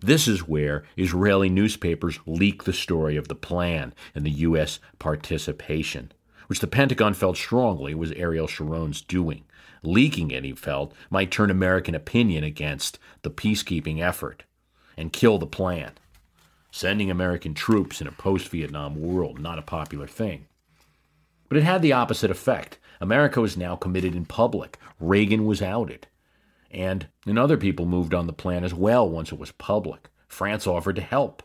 [0.00, 4.80] This is where Israeli newspapers leak the story of the plan and the U.S.
[4.98, 6.12] participation,
[6.46, 9.44] which the Pentagon felt strongly was Ariel Sharon's doing.
[9.82, 14.44] Leaking it, he felt, might turn American opinion against the peacekeeping effort
[14.94, 15.92] and kill the plan.
[16.70, 20.48] Sending American troops in a post Vietnam world, not a popular thing.
[21.48, 22.78] But it had the opposite effect.
[23.00, 24.78] America was now committed in public.
[24.98, 26.06] Reagan was outed.
[26.70, 30.08] And, and other people moved on the plan as well once it was public.
[30.28, 31.42] France offered to help.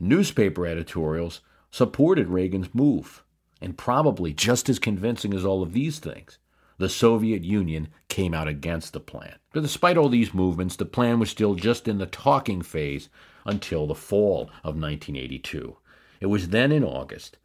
[0.00, 3.22] Newspaper editorials supported Reagan's move.
[3.60, 6.38] And probably just as convincing as all of these things,
[6.78, 9.34] the Soviet Union came out against the plan.
[9.52, 13.08] But despite all these movements, the plan was still just in the talking phase
[13.44, 15.76] until the fall of 1982.
[16.20, 17.38] It was then in August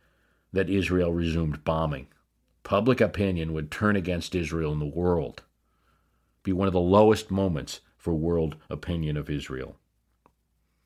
[0.53, 2.07] that Israel resumed bombing.
[2.63, 5.43] Public opinion would turn against Israel in the world,
[6.43, 9.75] be one of the lowest moments for world opinion of Israel.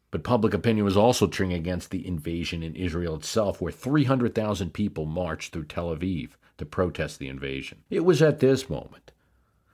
[0.10, 5.06] But public opinion was also turning against the invasion in Israel itself, where 300,000 people
[5.06, 7.84] marched through Tel Aviv to protest the invasion.
[7.90, 9.12] It was at this moment,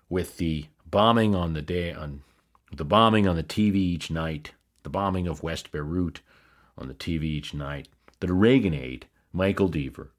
[0.10, 2.24] with the bombing on the day on
[2.72, 6.22] the bombing on the TV each night, the bombing of West Beirut
[6.78, 7.88] on the TV each night,
[8.20, 10.10] that Reagan aide Michael Deaver,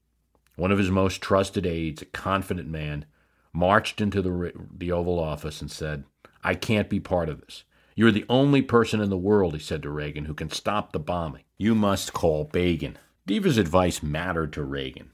[0.57, 3.05] one of his most trusted aides, a confident man,
[3.53, 6.03] marched into the, the Oval Office and said,
[6.43, 7.63] I can't be part of this.
[7.95, 10.99] You're the only person in the world, he said to Reagan, who can stop the
[10.99, 11.43] bombing.
[11.57, 12.97] You must call Begin.
[13.25, 15.11] Deaver's advice mattered to Reagan,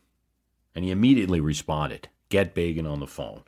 [0.73, 3.43] and he immediately responded, Get Begin on the phone.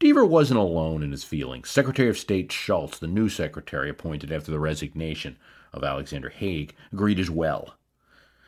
[0.00, 1.68] Deaver wasn't alone in his feelings.
[1.68, 5.36] Secretary of State Shultz, the new secretary appointed after the resignation
[5.74, 7.76] of Alexander Haig, agreed as well.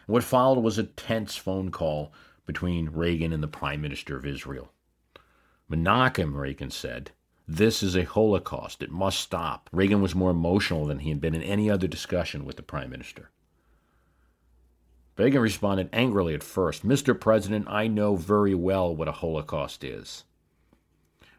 [0.09, 2.15] What followed was a tense phone call
[2.47, 4.73] between Reagan and the Prime Minister of Israel.
[5.71, 7.11] Menachem, Reagan said,
[7.47, 8.83] this is a Holocaust.
[8.83, 9.69] It must stop.
[9.71, 12.89] Reagan was more emotional than he had been in any other discussion with the Prime
[12.89, 13.29] Minister.
[15.19, 17.19] Reagan responded angrily at first Mr.
[17.19, 20.25] President, I know very well what a Holocaust is.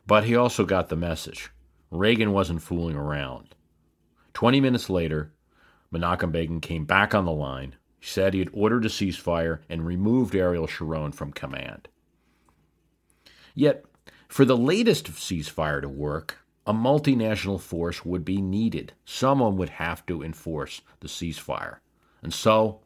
[0.05, 1.49] But he also got the message.
[1.89, 3.55] Reagan wasn't fooling around.
[4.31, 5.31] Twenty minutes later,
[5.91, 10.35] Menachem Begin came back on the line said he had ordered a ceasefire and removed
[10.35, 11.87] Ariel Sharon from command.
[13.53, 13.85] Yet,
[14.27, 18.93] for the latest ceasefire to work, a multinational force would be needed.
[19.03, 21.77] Someone would have to enforce the ceasefire.
[22.21, 22.81] And so,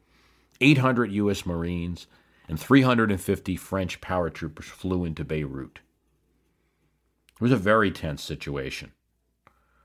[0.62, 1.46] 800 U.S.
[1.46, 2.08] Marines
[2.48, 5.80] and 350 French paratroopers flew into Beirut.
[7.36, 8.94] It was a very tense situation.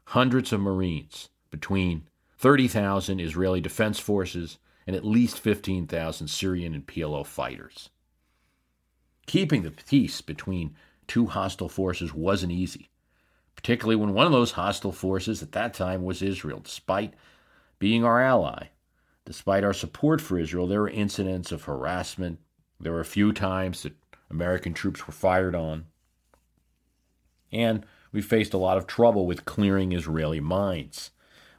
[0.07, 2.09] Hundreds of Marines, between
[2.39, 4.59] 30,000 Israeli Defense Forces
[4.89, 7.91] and at least 15,000 Syrian and PLO fighters.
[9.27, 10.75] Keeping the peace between
[11.07, 12.89] two hostile forces wasn't easy,
[13.55, 17.13] particularly when one of those hostile forces at that time was Israel, despite
[17.79, 18.69] being our ally.
[19.27, 22.39] Despite our support for Israel, there were incidents of harassment.
[22.81, 23.93] There were a few times that
[24.31, 25.85] American troops were fired on.
[27.53, 31.11] And we faced a lot of trouble with clearing Israeli mines,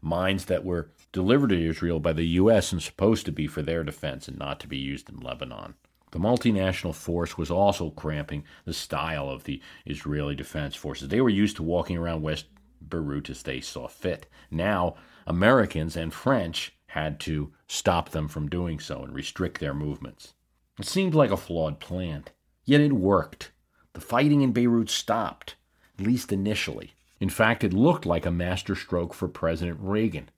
[0.02, 2.72] mines that were delivered to Israel by the U.S.
[2.72, 5.76] and supposed to be for their defense and not to be used in Lebanon.
[6.12, 11.10] The multinational force was also cramping the style of the Israeli Defense Forces.
[11.10, 12.46] They were used to walking around West
[12.82, 14.26] Beirut as they saw fit.
[14.50, 14.96] Now,
[15.28, 20.34] Americans and French had to stop them from doing so and restrict their movements.
[20.80, 22.26] It seemed like a flawed plan,
[22.66, 23.52] yet it worked.
[23.94, 25.56] The fighting in Beirut stopped,
[26.00, 26.94] at least initially.
[27.20, 30.30] In fact, it looked like a masterstroke for President Reagan.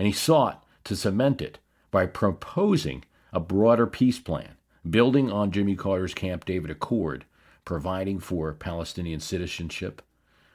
[0.00, 1.58] And he sought to cement it
[1.90, 4.54] by proposing a broader peace plan
[4.88, 7.26] building on Jimmy Carter's Camp David Accord,
[7.66, 10.00] providing for Palestinian citizenship,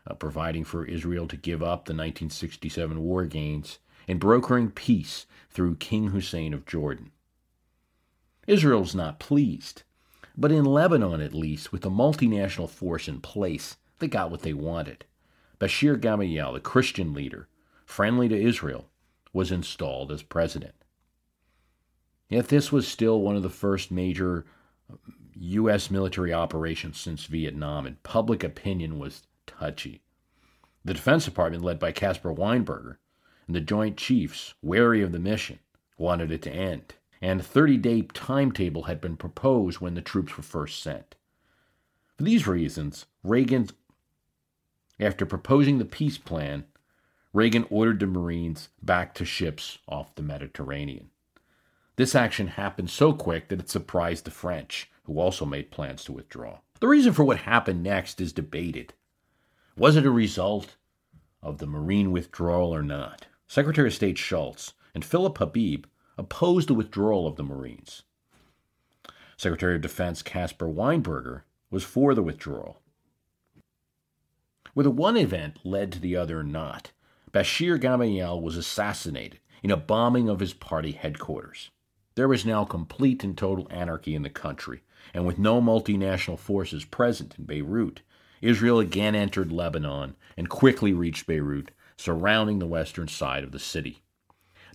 [0.08, 3.78] uh, providing for Israel to give up the 1967 war gains,
[4.08, 7.12] and brokering peace through King Hussein of Jordan.
[8.48, 9.84] Israel's not pleased,
[10.36, 14.54] but in Lebanon at least, with the multinational force in place, they got what they
[14.56, 15.06] wanted.
[15.60, 17.48] Bashir Gemayel, the Christian leader,
[17.86, 18.90] friendly to Israel,
[19.36, 20.74] was installed as president.
[22.30, 24.46] Yet this was still one of the first major
[24.90, 24.98] um,
[25.36, 25.92] U.S.
[25.92, 30.02] military operations since Vietnam, and public opinion was touchy.
[30.86, 32.96] The Defense Department, led by Caspar Weinberger,
[33.46, 35.60] and the Joint Chiefs, wary of the mission,
[35.98, 40.38] wanted it to end, and a 30 day timetable had been proposed when the troops
[40.38, 41.16] were first sent.
[42.16, 43.68] For these reasons, Reagan,
[44.98, 46.64] after proposing the peace plan,
[47.36, 51.10] Reagan ordered the Marines back to ships off the Mediterranean.
[51.98, 56.14] This action happened so quick that it surprised the French, who also made plans to
[56.14, 56.60] withdraw.
[56.80, 58.94] The reason for what happened next is debated.
[59.76, 60.78] Was it a result
[61.44, 63.28] of the Marine withdrawal or not?
[63.50, 68.04] Secretary of State Shultz and Philip Habib opposed the withdrawal of the Marines.
[69.36, 72.80] Secretary of Defense Caspar Weinberger was for the withdrawal.
[74.74, 76.92] Whether one event led to the other or not,
[77.36, 81.70] Bashir Gemayel was assassinated in a bombing of his party headquarters.
[82.16, 84.84] There was now complete and total anarchy in the country,
[85.14, 88.04] and with no multinational forces present in Beirut,
[88.42, 94.02] Israel again entered Lebanon and quickly reached Beirut, surrounding the western side of the city.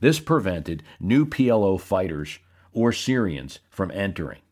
[0.03, 2.41] This prevented new PLO fighters
[2.75, 4.43] or Syrians from entering.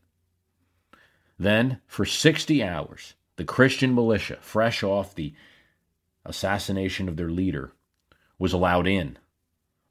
[1.37, 5.35] Then, for 60 hours, the Christian militia, fresh off the
[6.25, 7.73] assassination of their leader,
[8.39, 9.19] was allowed in,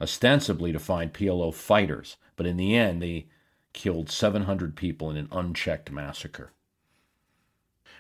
[0.01, 3.27] ostensibly to find PLO fighters but in the end, they
[3.73, 6.53] killed 700 people in an unchecked massacre.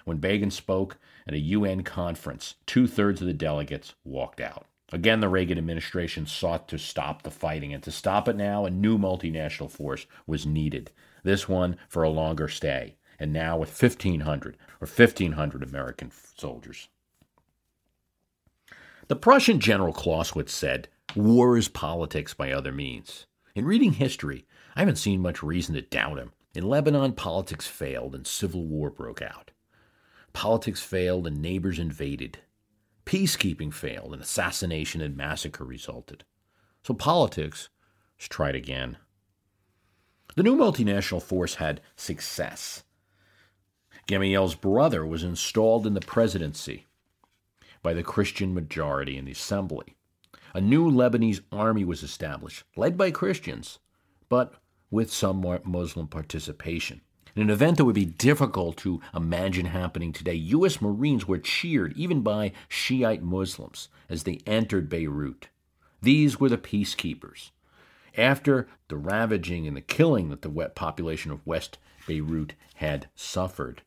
[0.05, 0.97] When Begin spoke
[1.27, 4.67] at a UN conference, two thirds of the delegates walked out.
[4.93, 8.71] Again, the Reagan administration sought to stop the fighting, and to stop it now, a
[8.71, 10.93] new multinational force was needed.
[11.25, 16.89] This one for a longer stay, and now with 1,500 or 1,500 American soldiers.
[19.09, 20.87] The Prussian General Clausewitz said,
[21.17, 23.25] War is politics by other means.
[23.55, 24.45] In reading history,
[24.77, 26.33] I haven't seen much reason to doubt him.
[26.55, 29.53] In Lebanon, politics failed and civil war broke out.
[30.35, 32.41] Politics failed and neighbors invaded.
[33.07, 36.25] Peacekeeping failed and assassination and massacre resulted.
[36.83, 37.71] So politics
[38.19, 38.99] was tried again.
[40.37, 42.85] The new multinational force had success.
[44.07, 46.88] Gemayel's brother was installed in the presidency
[47.89, 49.97] by the Christian majority in the assembly
[50.53, 53.79] a new Lebanese army was established, led by Christians,
[54.29, 54.53] but
[54.91, 57.01] with some Muslim participation.
[57.35, 60.83] In an event that would be difficult to imagine happening today, U.S.
[60.83, 65.49] Marines were cheered even by Shiite Muslims as they entered Beirut.
[66.03, 67.53] These were the peacekeepers.
[68.19, 73.81] After the ravaging and the killing that the wet population of West Beirut had suffered,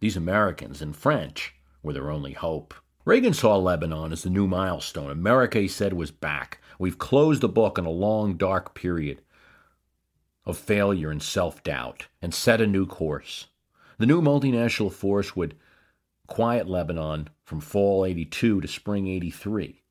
[0.00, 2.74] these Americans and French were their only hope.
[3.04, 5.10] Reagan saw Lebanon as the new milestone.
[5.10, 6.60] America, he said, was back.
[6.78, 9.22] We've closed the book on a long, dark period.
[10.44, 13.48] of failure and self doubt and set a new course.
[13.98, 15.54] The new multinational force would
[16.26, 19.82] quiet Lebanon from fall 82 to spring 83,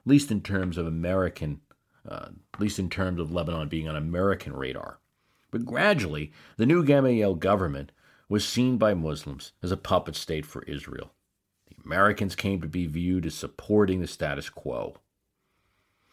[0.00, 1.60] at least in terms of American,
[2.08, 5.00] uh, at least in terms of Lebanon being on American radar.
[5.50, 7.92] But gradually, the new Gemayel government
[8.28, 11.12] was seen by Muslims as a puppet state for Israel.
[11.84, 14.96] Americans came to be viewed as supporting the status quo.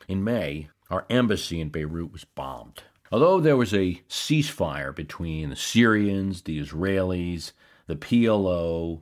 [0.07, 2.83] In May, our embassy in Beirut was bombed.
[3.11, 7.51] Although there was a ceasefire between the Syrians, the Israelis,
[7.87, 9.01] the PLO,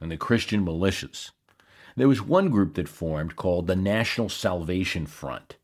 [0.00, 1.30] and the Christian militias,
[1.96, 5.56] there was one group that formed called the National Salvation Front,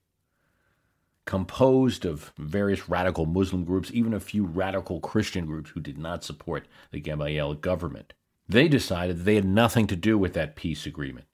[1.24, 6.24] composed of various radical Muslim groups, even a few radical Christian groups who did not
[6.24, 8.14] support the Gemayel government.
[8.48, 11.26] They decided that they had nothing to do with that peace agreement.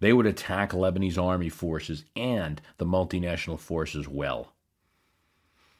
[0.00, 4.54] They would attack Lebanese army forces and the multinational forces well.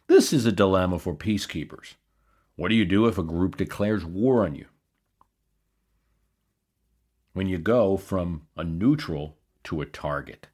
[0.06, 1.94] This is a dilemma for peacekeepers.
[2.56, 4.66] What do you do if a group declares war on you?
[7.32, 10.48] When you go from a neutral to a target.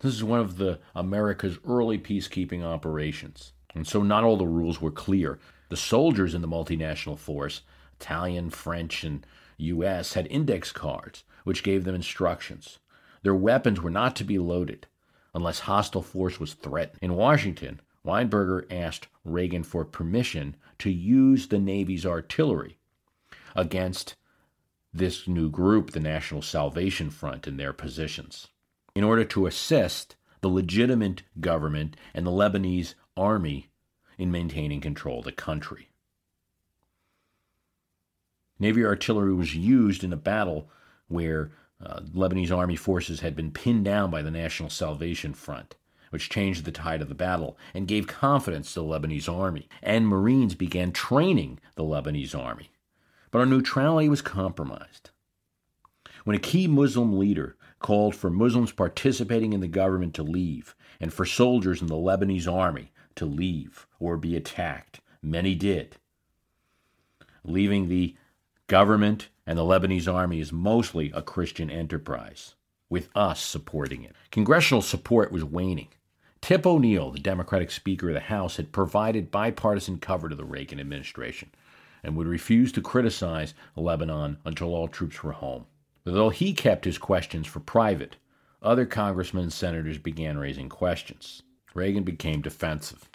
[0.00, 3.52] This is one of the America's early peacekeeping operations.
[3.74, 5.38] And so not all the rules were clear.
[5.68, 7.62] The soldiers in the multinational force,
[8.00, 9.26] Italian, French, and
[9.58, 12.78] US, had index cards which gave them instructions.
[13.22, 14.86] Their weapons were not to be loaded
[15.34, 16.98] unless hostile force was threatened.
[17.02, 22.78] In Washington, Weinberger asked Reagan for permission to use the Navy's artillery
[23.56, 24.14] against
[24.92, 28.48] this new group, the National Salvation Front, in their positions
[28.94, 33.70] in order to assist the legitimate government and the Lebanese army
[34.16, 35.88] in maintaining control of the country.
[38.58, 40.68] Navy artillery was used in a battle
[41.06, 41.50] where
[41.84, 45.76] uh, Lebanese army forces had been pinned down by the National Salvation Front,
[46.10, 49.68] which changed the tide of the battle and gave confidence to the Lebanese army.
[49.82, 52.70] And Marines began training the Lebanese army.
[53.30, 55.10] But our neutrality was compromised.
[56.24, 61.12] When a key Muslim leader called for Muslims participating in the government to leave and
[61.12, 65.00] for soldiers in the Lebanese army to leave or be attacked.
[65.22, 65.96] Many did.
[67.44, 68.16] Leaving the
[68.68, 72.54] government and the Lebanese army is mostly a Christian enterprise,
[72.90, 74.14] with us supporting it.
[74.30, 75.88] Congressional support was waning.
[76.40, 80.78] Tip O'Neill, the Democratic Speaker of the House, had provided bipartisan cover to the Reagan
[80.78, 81.50] administration
[82.02, 85.66] and would refuse to criticize Lebanon until all troops were home.
[86.04, 88.16] Though he kept his questions for private,
[88.62, 91.42] other congressmen and senators began raising questions.
[91.74, 93.08] Reagan became defensive.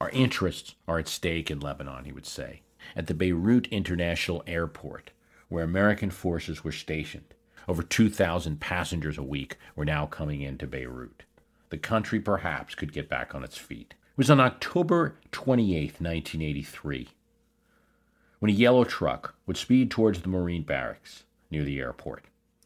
[0.00, 2.62] Our interests are at stake in Lebanon, he would say.
[2.96, 5.10] At the Beirut International Airport,
[5.48, 7.34] where American forces were stationed,
[7.68, 11.22] over 2,000 passengers a week were now coming into Beirut.
[11.70, 13.94] The country perhaps could get back on its feet.
[14.12, 17.08] It was on October 28, 1983,
[18.40, 22.24] when a yellow truck would speed towards the Marine barracks near the airport.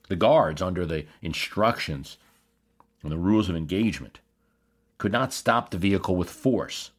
[0.09, 2.17] The guards, under the instructions
[3.03, 4.21] and the rules of engagement,
[4.99, 6.91] could not stop the vehicle with force.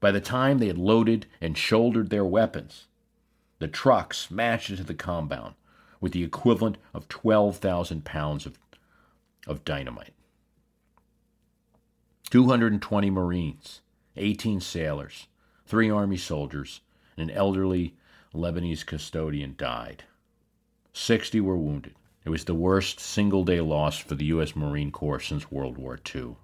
[0.00, 2.86] By the time they had loaded and shouldered their weapons,
[3.58, 5.54] the truck smashed into the compound
[6.00, 8.58] with the equivalent of 12,000 pounds of,
[9.46, 10.14] of dynamite.
[12.30, 13.80] 220 Marines,
[14.16, 15.26] 18 sailors,
[15.66, 16.80] three Army soldiers,
[17.16, 17.94] and an elderly
[18.32, 20.04] Lebanese custodian died.
[20.92, 21.94] 60 were wounded.
[22.24, 24.54] It was the worst single day loss for the U.S.
[24.54, 26.36] Marine Corps since World War II.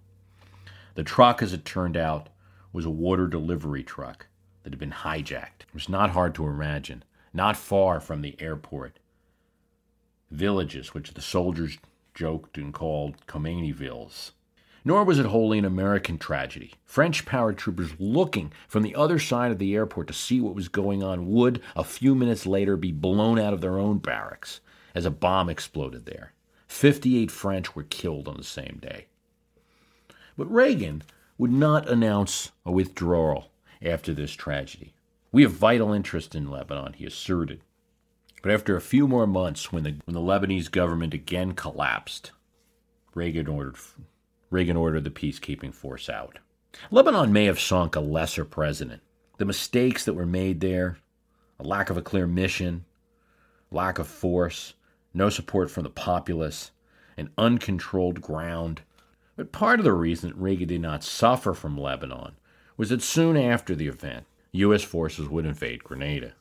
[0.94, 2.28] The truck, as it turned out,
[2.76, 4.26] was a water delivery truck
[4.62, 5.62] that had been hijacked.
[5.62, 7.04] It was not hard to imagine.
[7.32, 8.98] Not far from the airport,
[10.30, 11.78] villages which the soldiers
[12.12, 14.32] joked and called Khomeinivilles.
[14.84, 16.74] Nor was it wholly an American tragedy.
[16.84, 21.02] French paratroopers looking from the other side of the airport to see what was going
[21.02, 24.60] on would, a few minutes later, be blown out of their own barracks
[24.94, 26.34] as a bomb exploded there.
[26.68, 29.06] 58 French were killed on the same day.
[30.36, 31.02] But Reagan
[31.38, 33.50] would not announce a withdrawal
[33.82, 34.94] after this tragedy.
[35.32, 37.60] We have vital interest in Lebanon, he asserted.
[38.42, 42.30] But after a few more months, when the, when the Lebanese government again collapsed,
[43.14, 43.76] Reagan ordered
[44.50, 46.38] Reagan ordered the peacekeeping force out.
[46.90, 49.02] Lebanon may have sunk a lesser president.
[49.38, 50.98] The mistakes that were made there,
[51.58, 52.84] a lack of a clear mission,
[53.70, 54.74] lack of force,
[55.12, 56.70] no support from the populace,
[57.16, 58.82] an uncontrolled ground.
[59.36, 62.36] But part of the reason Reagan did not suffer from Lebanon
[62.76, 64.82] was that soon after the event, U.S.
[64.82, 66.34] forces would invade Grenada.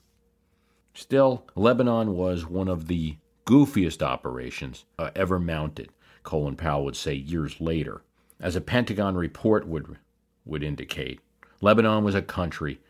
[0.93, 5.89] Still, Lebanon was one of the goofiest operations uh, ever mounted
[6.26, 8.02] Colin Powell would say years later.
[8.41, 9.98] As a Pentagon report would,
[10.43, 11.22] would indicate,
[11.62, 12.82] Lebanon was a country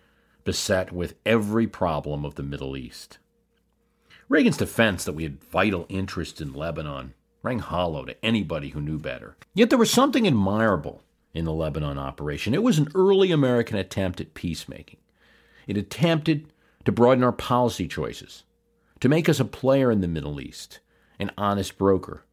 [0.43, 3.20] beset with every problem of the Middle East.
[4.28, 7.14] Reagan's defense that we had vital interest in Lebanon
[7.46, 9.38] rang hollow to anybody who knew better.
[9.54, 12.56] Yet there was something admirable in the Lebanon operation.
[12.56, 15.00] It was an early American attempt at peacemaking.
[15.68, 16.52] It attempted
[16.86, 18.43] to broaden our policy choices,
[19.00, 20.80] to make us a player in the Middle East,
[21.20, 22.24] an honest broker.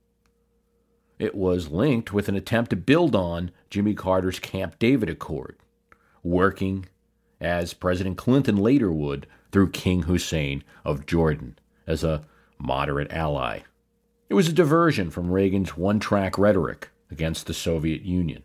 [1.19, 5.59] It was linked with an attempt to build on Jimmy Carter's Camp David Accord,
[6.23, 6.87] working
[7.41, 12.25] as President Clinton later would through King Hussein of Jordan as a
[12.59, 13.61] moderate ally.
[14.33, 18.45] It was a diversion from Reagan's one track rhetoric against the Soviet Union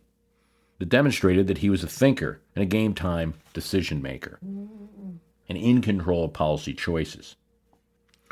[0.80, 5.82] that demonstrated that he was a thinker and a game time decision maker and in
[5.82, 7.38] control of policy choices.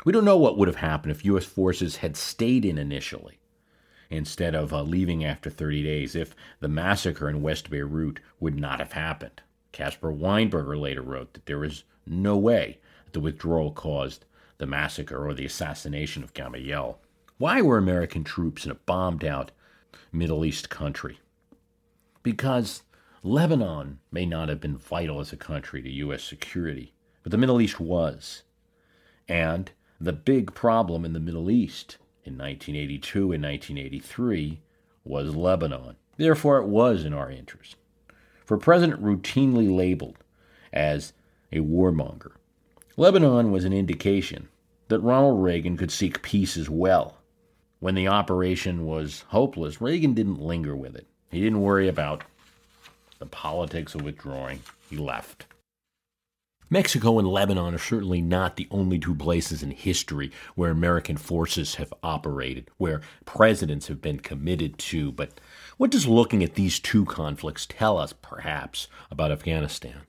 [0.04, 1.46] We don't know what would have happened if U.S.
[1.46, 3.38] forces had stayed in initially
[4.10, 8.80] instead of uh, leaving after 30 days, if the massacre in West Beirut would not
[8.80, 9.40] have happened.
[9.72, 14.26] Caspar Weinberger later wrote that there is no way that the withdrawal caused
[14.58, 16.96] the massacre or the assassination of Gemayel.
[17.38, 19.50] Why were American troops in a bombed out
[20.10, 21.20] Middle East country?
[22.22, 22.82] Because
[23.22, 26.24] Lebanon may not have been vital as a country to U.S.
[26.24, 28.42] security, but the Middle East was.
[29.28, 29.70] And
[30.00, 34.62] the big problem in the Middle East in 1982 and 1983
[35.04, 35.96] was Lebanon.
[36.16, 37.76] Therefore, it was in our interest.
[38.46, 40.24] For president routinely labeled
[40.72, 41.12] as
[41.52, 42.32] a warmonger,
[42.96, 44.48] Lebanon was an indication
[44.88, 47.15] that Ronald Reagan could seek peace as well.
[47.78, 51.06] When the operation was hopeless, Reagan didn't linger with it.
[51.30, 52.24] He didn't worry about
[53.18, 54.60] the politics of withdrawing.
[54.88, 55.46] He left.
[56.68, 61.76] Mexico and Lebanon are certainly not the only two places in history where American forces
[61.76, 65.12] have operated, where presidents have been committed to.
[65.12, 65.38] But
[65.76, 70.02] what does looking at these two conflicts tell us, perhaps, about Afghanistan?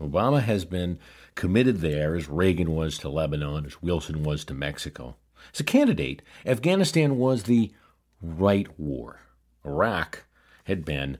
[0.00, 0.98] Obama has been
[1.34, 5.16] committed there as Reagan was to Lebanon, as Wilson was to Mexico.
[5.52, 7.72] As a candidate, Afghanistan was the
[8.20, 9.20] right war.
[9.64, 10.24] Iraq
[10.64, 11.18] had been,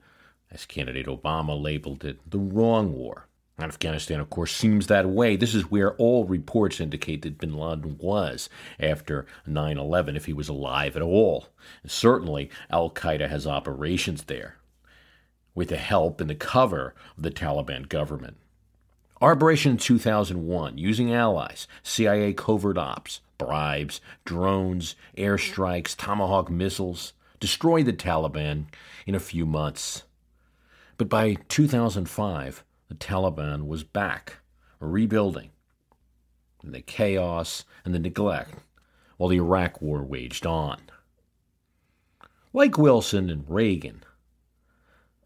[0.51, 3.27] as candidate Obama labeled it, the wrong war.
[3.57, 5.35] And Afghanistan, of course, seems that way.
[5.35, 8.49] This is where all reports indicate that bin Laden was
[8.79, 11.49] after 9 11, if he was alive at all.
[11.83, 14.59] And certainly, Al Qaeda has operations there
[15.57, 18.37] with the help and the cover of the Taliban government.
[19.21, 28.67] Operation 2001, using allies, CIA covert ops, bribes, drones, airstrikes, Tomahawk missiles, destroyed the Taliban
[29.07, 30.03] in a few months.
[30.97, 34.39] But by 2005, the Taliban was back,
[34.81, 35.51] rebuilding,
[36.63, 38.55] and the chaos and the neglect
[39.17, 40.81] while the Iraq War waged on.
[42.53, 44.05] Like Wilson and Reagan,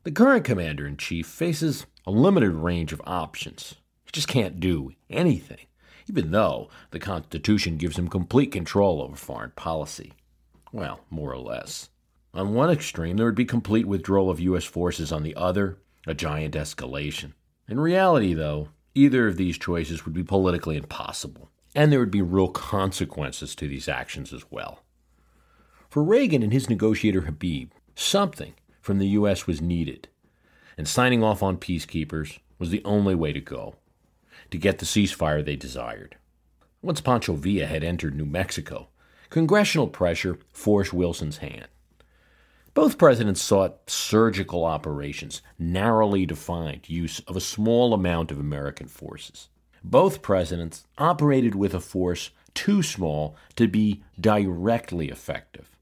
[0.02, 4.92] the current commander in chief faces a limited range of options He just can't do
[5.08, 5.66] anything,
[6.08, 10.12] even though the Constitution gives him complete control over foreign policy.
[10.72, 11.90] Well, more or less.
[12.34, 14.64] On one extreme, there would be complete withdrawal of U.S.
[14.64, 17.32] forces, on the other, a giant escalation.
[17.68, 22.22] In reality, though, either of these choices would be politically impossible, and there would be
[22.22, 24.82] real consequences to these actions as well.
[25.90, 29.46] For Reagan and his negotiator Habib, something from the U.S.
[29.46, 30.08] was needed,
[30.78, 33.76] and signing off on peacekeepers was the only way to go
[34.52, 36.16] to get the ceasefire they desired.
[36.80, 38.88] Once Pancho Villa had entered New Mexico,
[39.30, 41.68] congressional pressure forced Wilson's hand.
[42.74, 49.48] Both presidents sought surgical operations, narrowly defined use of a small amount of American forces.
[49.84, 55.76] Both presidents operated with a force too small to be directly effective.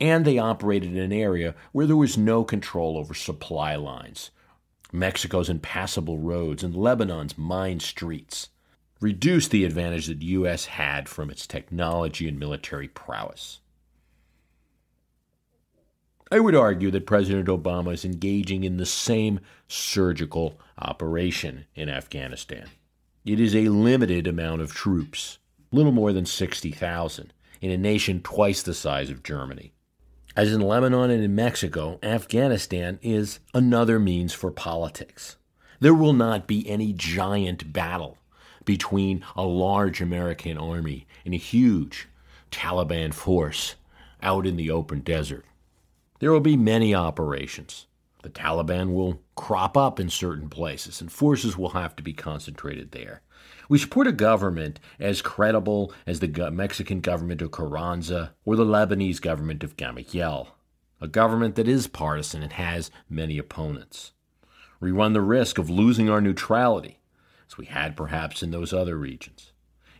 [0.00, 4.30] And they operated in an area where there was no control over supply lines,
[4.92, 8.50] Mexico's impassable roads, and Lebanon's mined streets
[9.00, 10.66] reduced the advantage that the U.S.
[10.66, 13.60] had from its technology and military prowess.
[16.30, 22.68] I would argue that President Obama is engaging in the same surgical operation in Afghanistan.
[23.24, 25.38] It is a limited amount of troops,
[25.70, 29.72] little more than 60,000, in a nation twice the size of Germany.
[30.36, 35.36] As in Lebanon and in Mexico, Afghanistan is another means for politics.
[35.78, 38.18] There will not be any giant battle
[38.64, 42.08] between a large American army and a huge
[42.50, 43.76] Taliban force
[44.22, 45.44] out in the open desert.
[46.18, 47.86] There will be many operations.
[48.24, 52.90] The Taliban will crop up in certain places, and forces will have to be concentrated
[52.90, 53.20] there.
[53.68, 59.20] We support a government as credible as the Mexican government of Carranza or the Lebanese
[59.20, 60.48] government of Gemayel,
[61.00, 64.12] a government that is partisan and has many opponents.
[64.80, 66.98] We run the risk of losing our neutrality,
[67.48, 69.52] as we had perhaps in those other regions,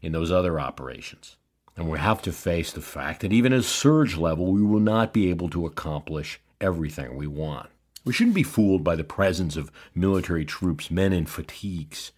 [0.03, 1.37] in those other operations.
[1.77, 5.13] And we have to face the fact that even at surge level, we will not
[5.13, 7.71] be able to accomplish everything we want.
[8.05, 12.13] We shouldn't be fooled by the presence of military troops, men in fatigues.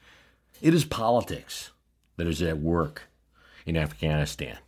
[0.62, 1.72] It is politics
[2.16, 3.02] that is at work
[3.66, 4.59] in Afghanistan.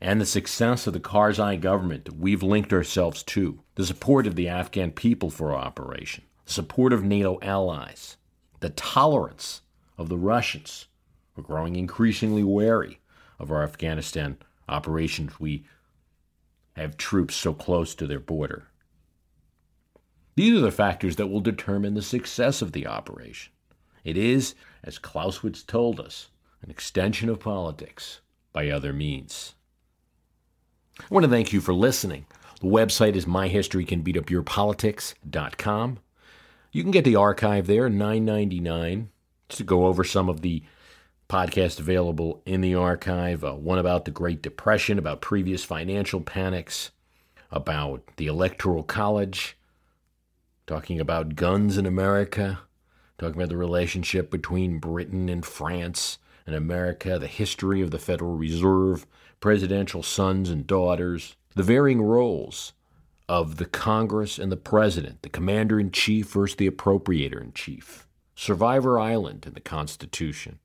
[0.00, 4.34] And the success of the Karzai government that we've linked ourselves to, the support of
[4.34, 8.16] the Afghan people for our operation, the support of NATO allies,
[8.60, 9.62] the tolerance
[9.98, 10.86] of the Russians,
[11.34, 13.00] who are growing increasingly wary
[13.38, 14.38] of our Afghanistan
[14.68, 15.38] operations.
[15.38, 15.64] We
[16.76, 18.68] have troops so close to their border.
[20.34, 23.52] These are the factors that will determine the success of the operation.
[24.02, 24.54] It is,
[24.84, 26.28] as Clausewitz told us,
[26.62, 28.20] an extension of politics
[28.52, 29.54] by other means.
[31.00, 32.26] I want to thank you for listening.
[32.60, 35.98] The website is myhistorycanbeatupyourpolitics.com.
[36.70, 39.08] You can get the archive there, $9.99,
[39.48, 40.62] to go over some of the
[41.28, 43.44] podcasts available in the archive.
[43.44, 46.90] Uh, one about the Great Depression, about previous financial panics,
[47.50, 49.56] about the Electoral College,
[50.66, 52.60] talking about guns in America,
[53.18, 58.36] talking about the relationship between Britain and France and America, the history of the Federal
[58.36, 59.06] Reserve,
[59.40, 62.72] presidential sons and daughters, the varying roles
[63.28, 68.06] of the Congress and the President, the Commander in Chief versus the Appropriator in Chief,
[68.34, 70.58] Survivor Island and the Constitution.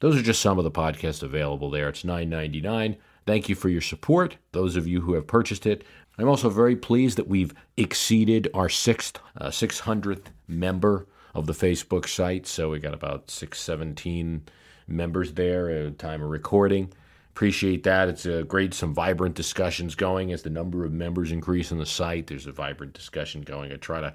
[0.00, 1.88] Those are just some of the podcasts available there.
[1.88, 2.96] It's $9.99.
[3.24, 5.84] Thank you for your support, those of you who have purchased it.
[6.18, 12.08] I'm also very pleased that we've exceeded our sixth, uh, 600th member of the Facebook
[12.08, 12.46] site.
[12.46, 14.42] So we got about 617
[14.86, 16.92] members there at the time of recording.
[17.30, 18.08] Appreciate that.
[18.08, 21.86] It's a great, some vibrant discussions going as the number of members increase on the
[21.86, 22.26] site.
[22.26, 23.72] There's a vibrant discussion going.
[23.72, 24.12] I try to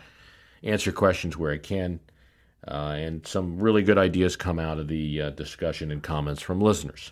[0.61, 1.99] answer questions where I can,
[2.67, 6.61] uh, and some really good ideas come out of the uh, discussion and comments from
[6.61, 7.11] listeners.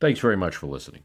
[0.00, 1.04] Thanks very much for listening.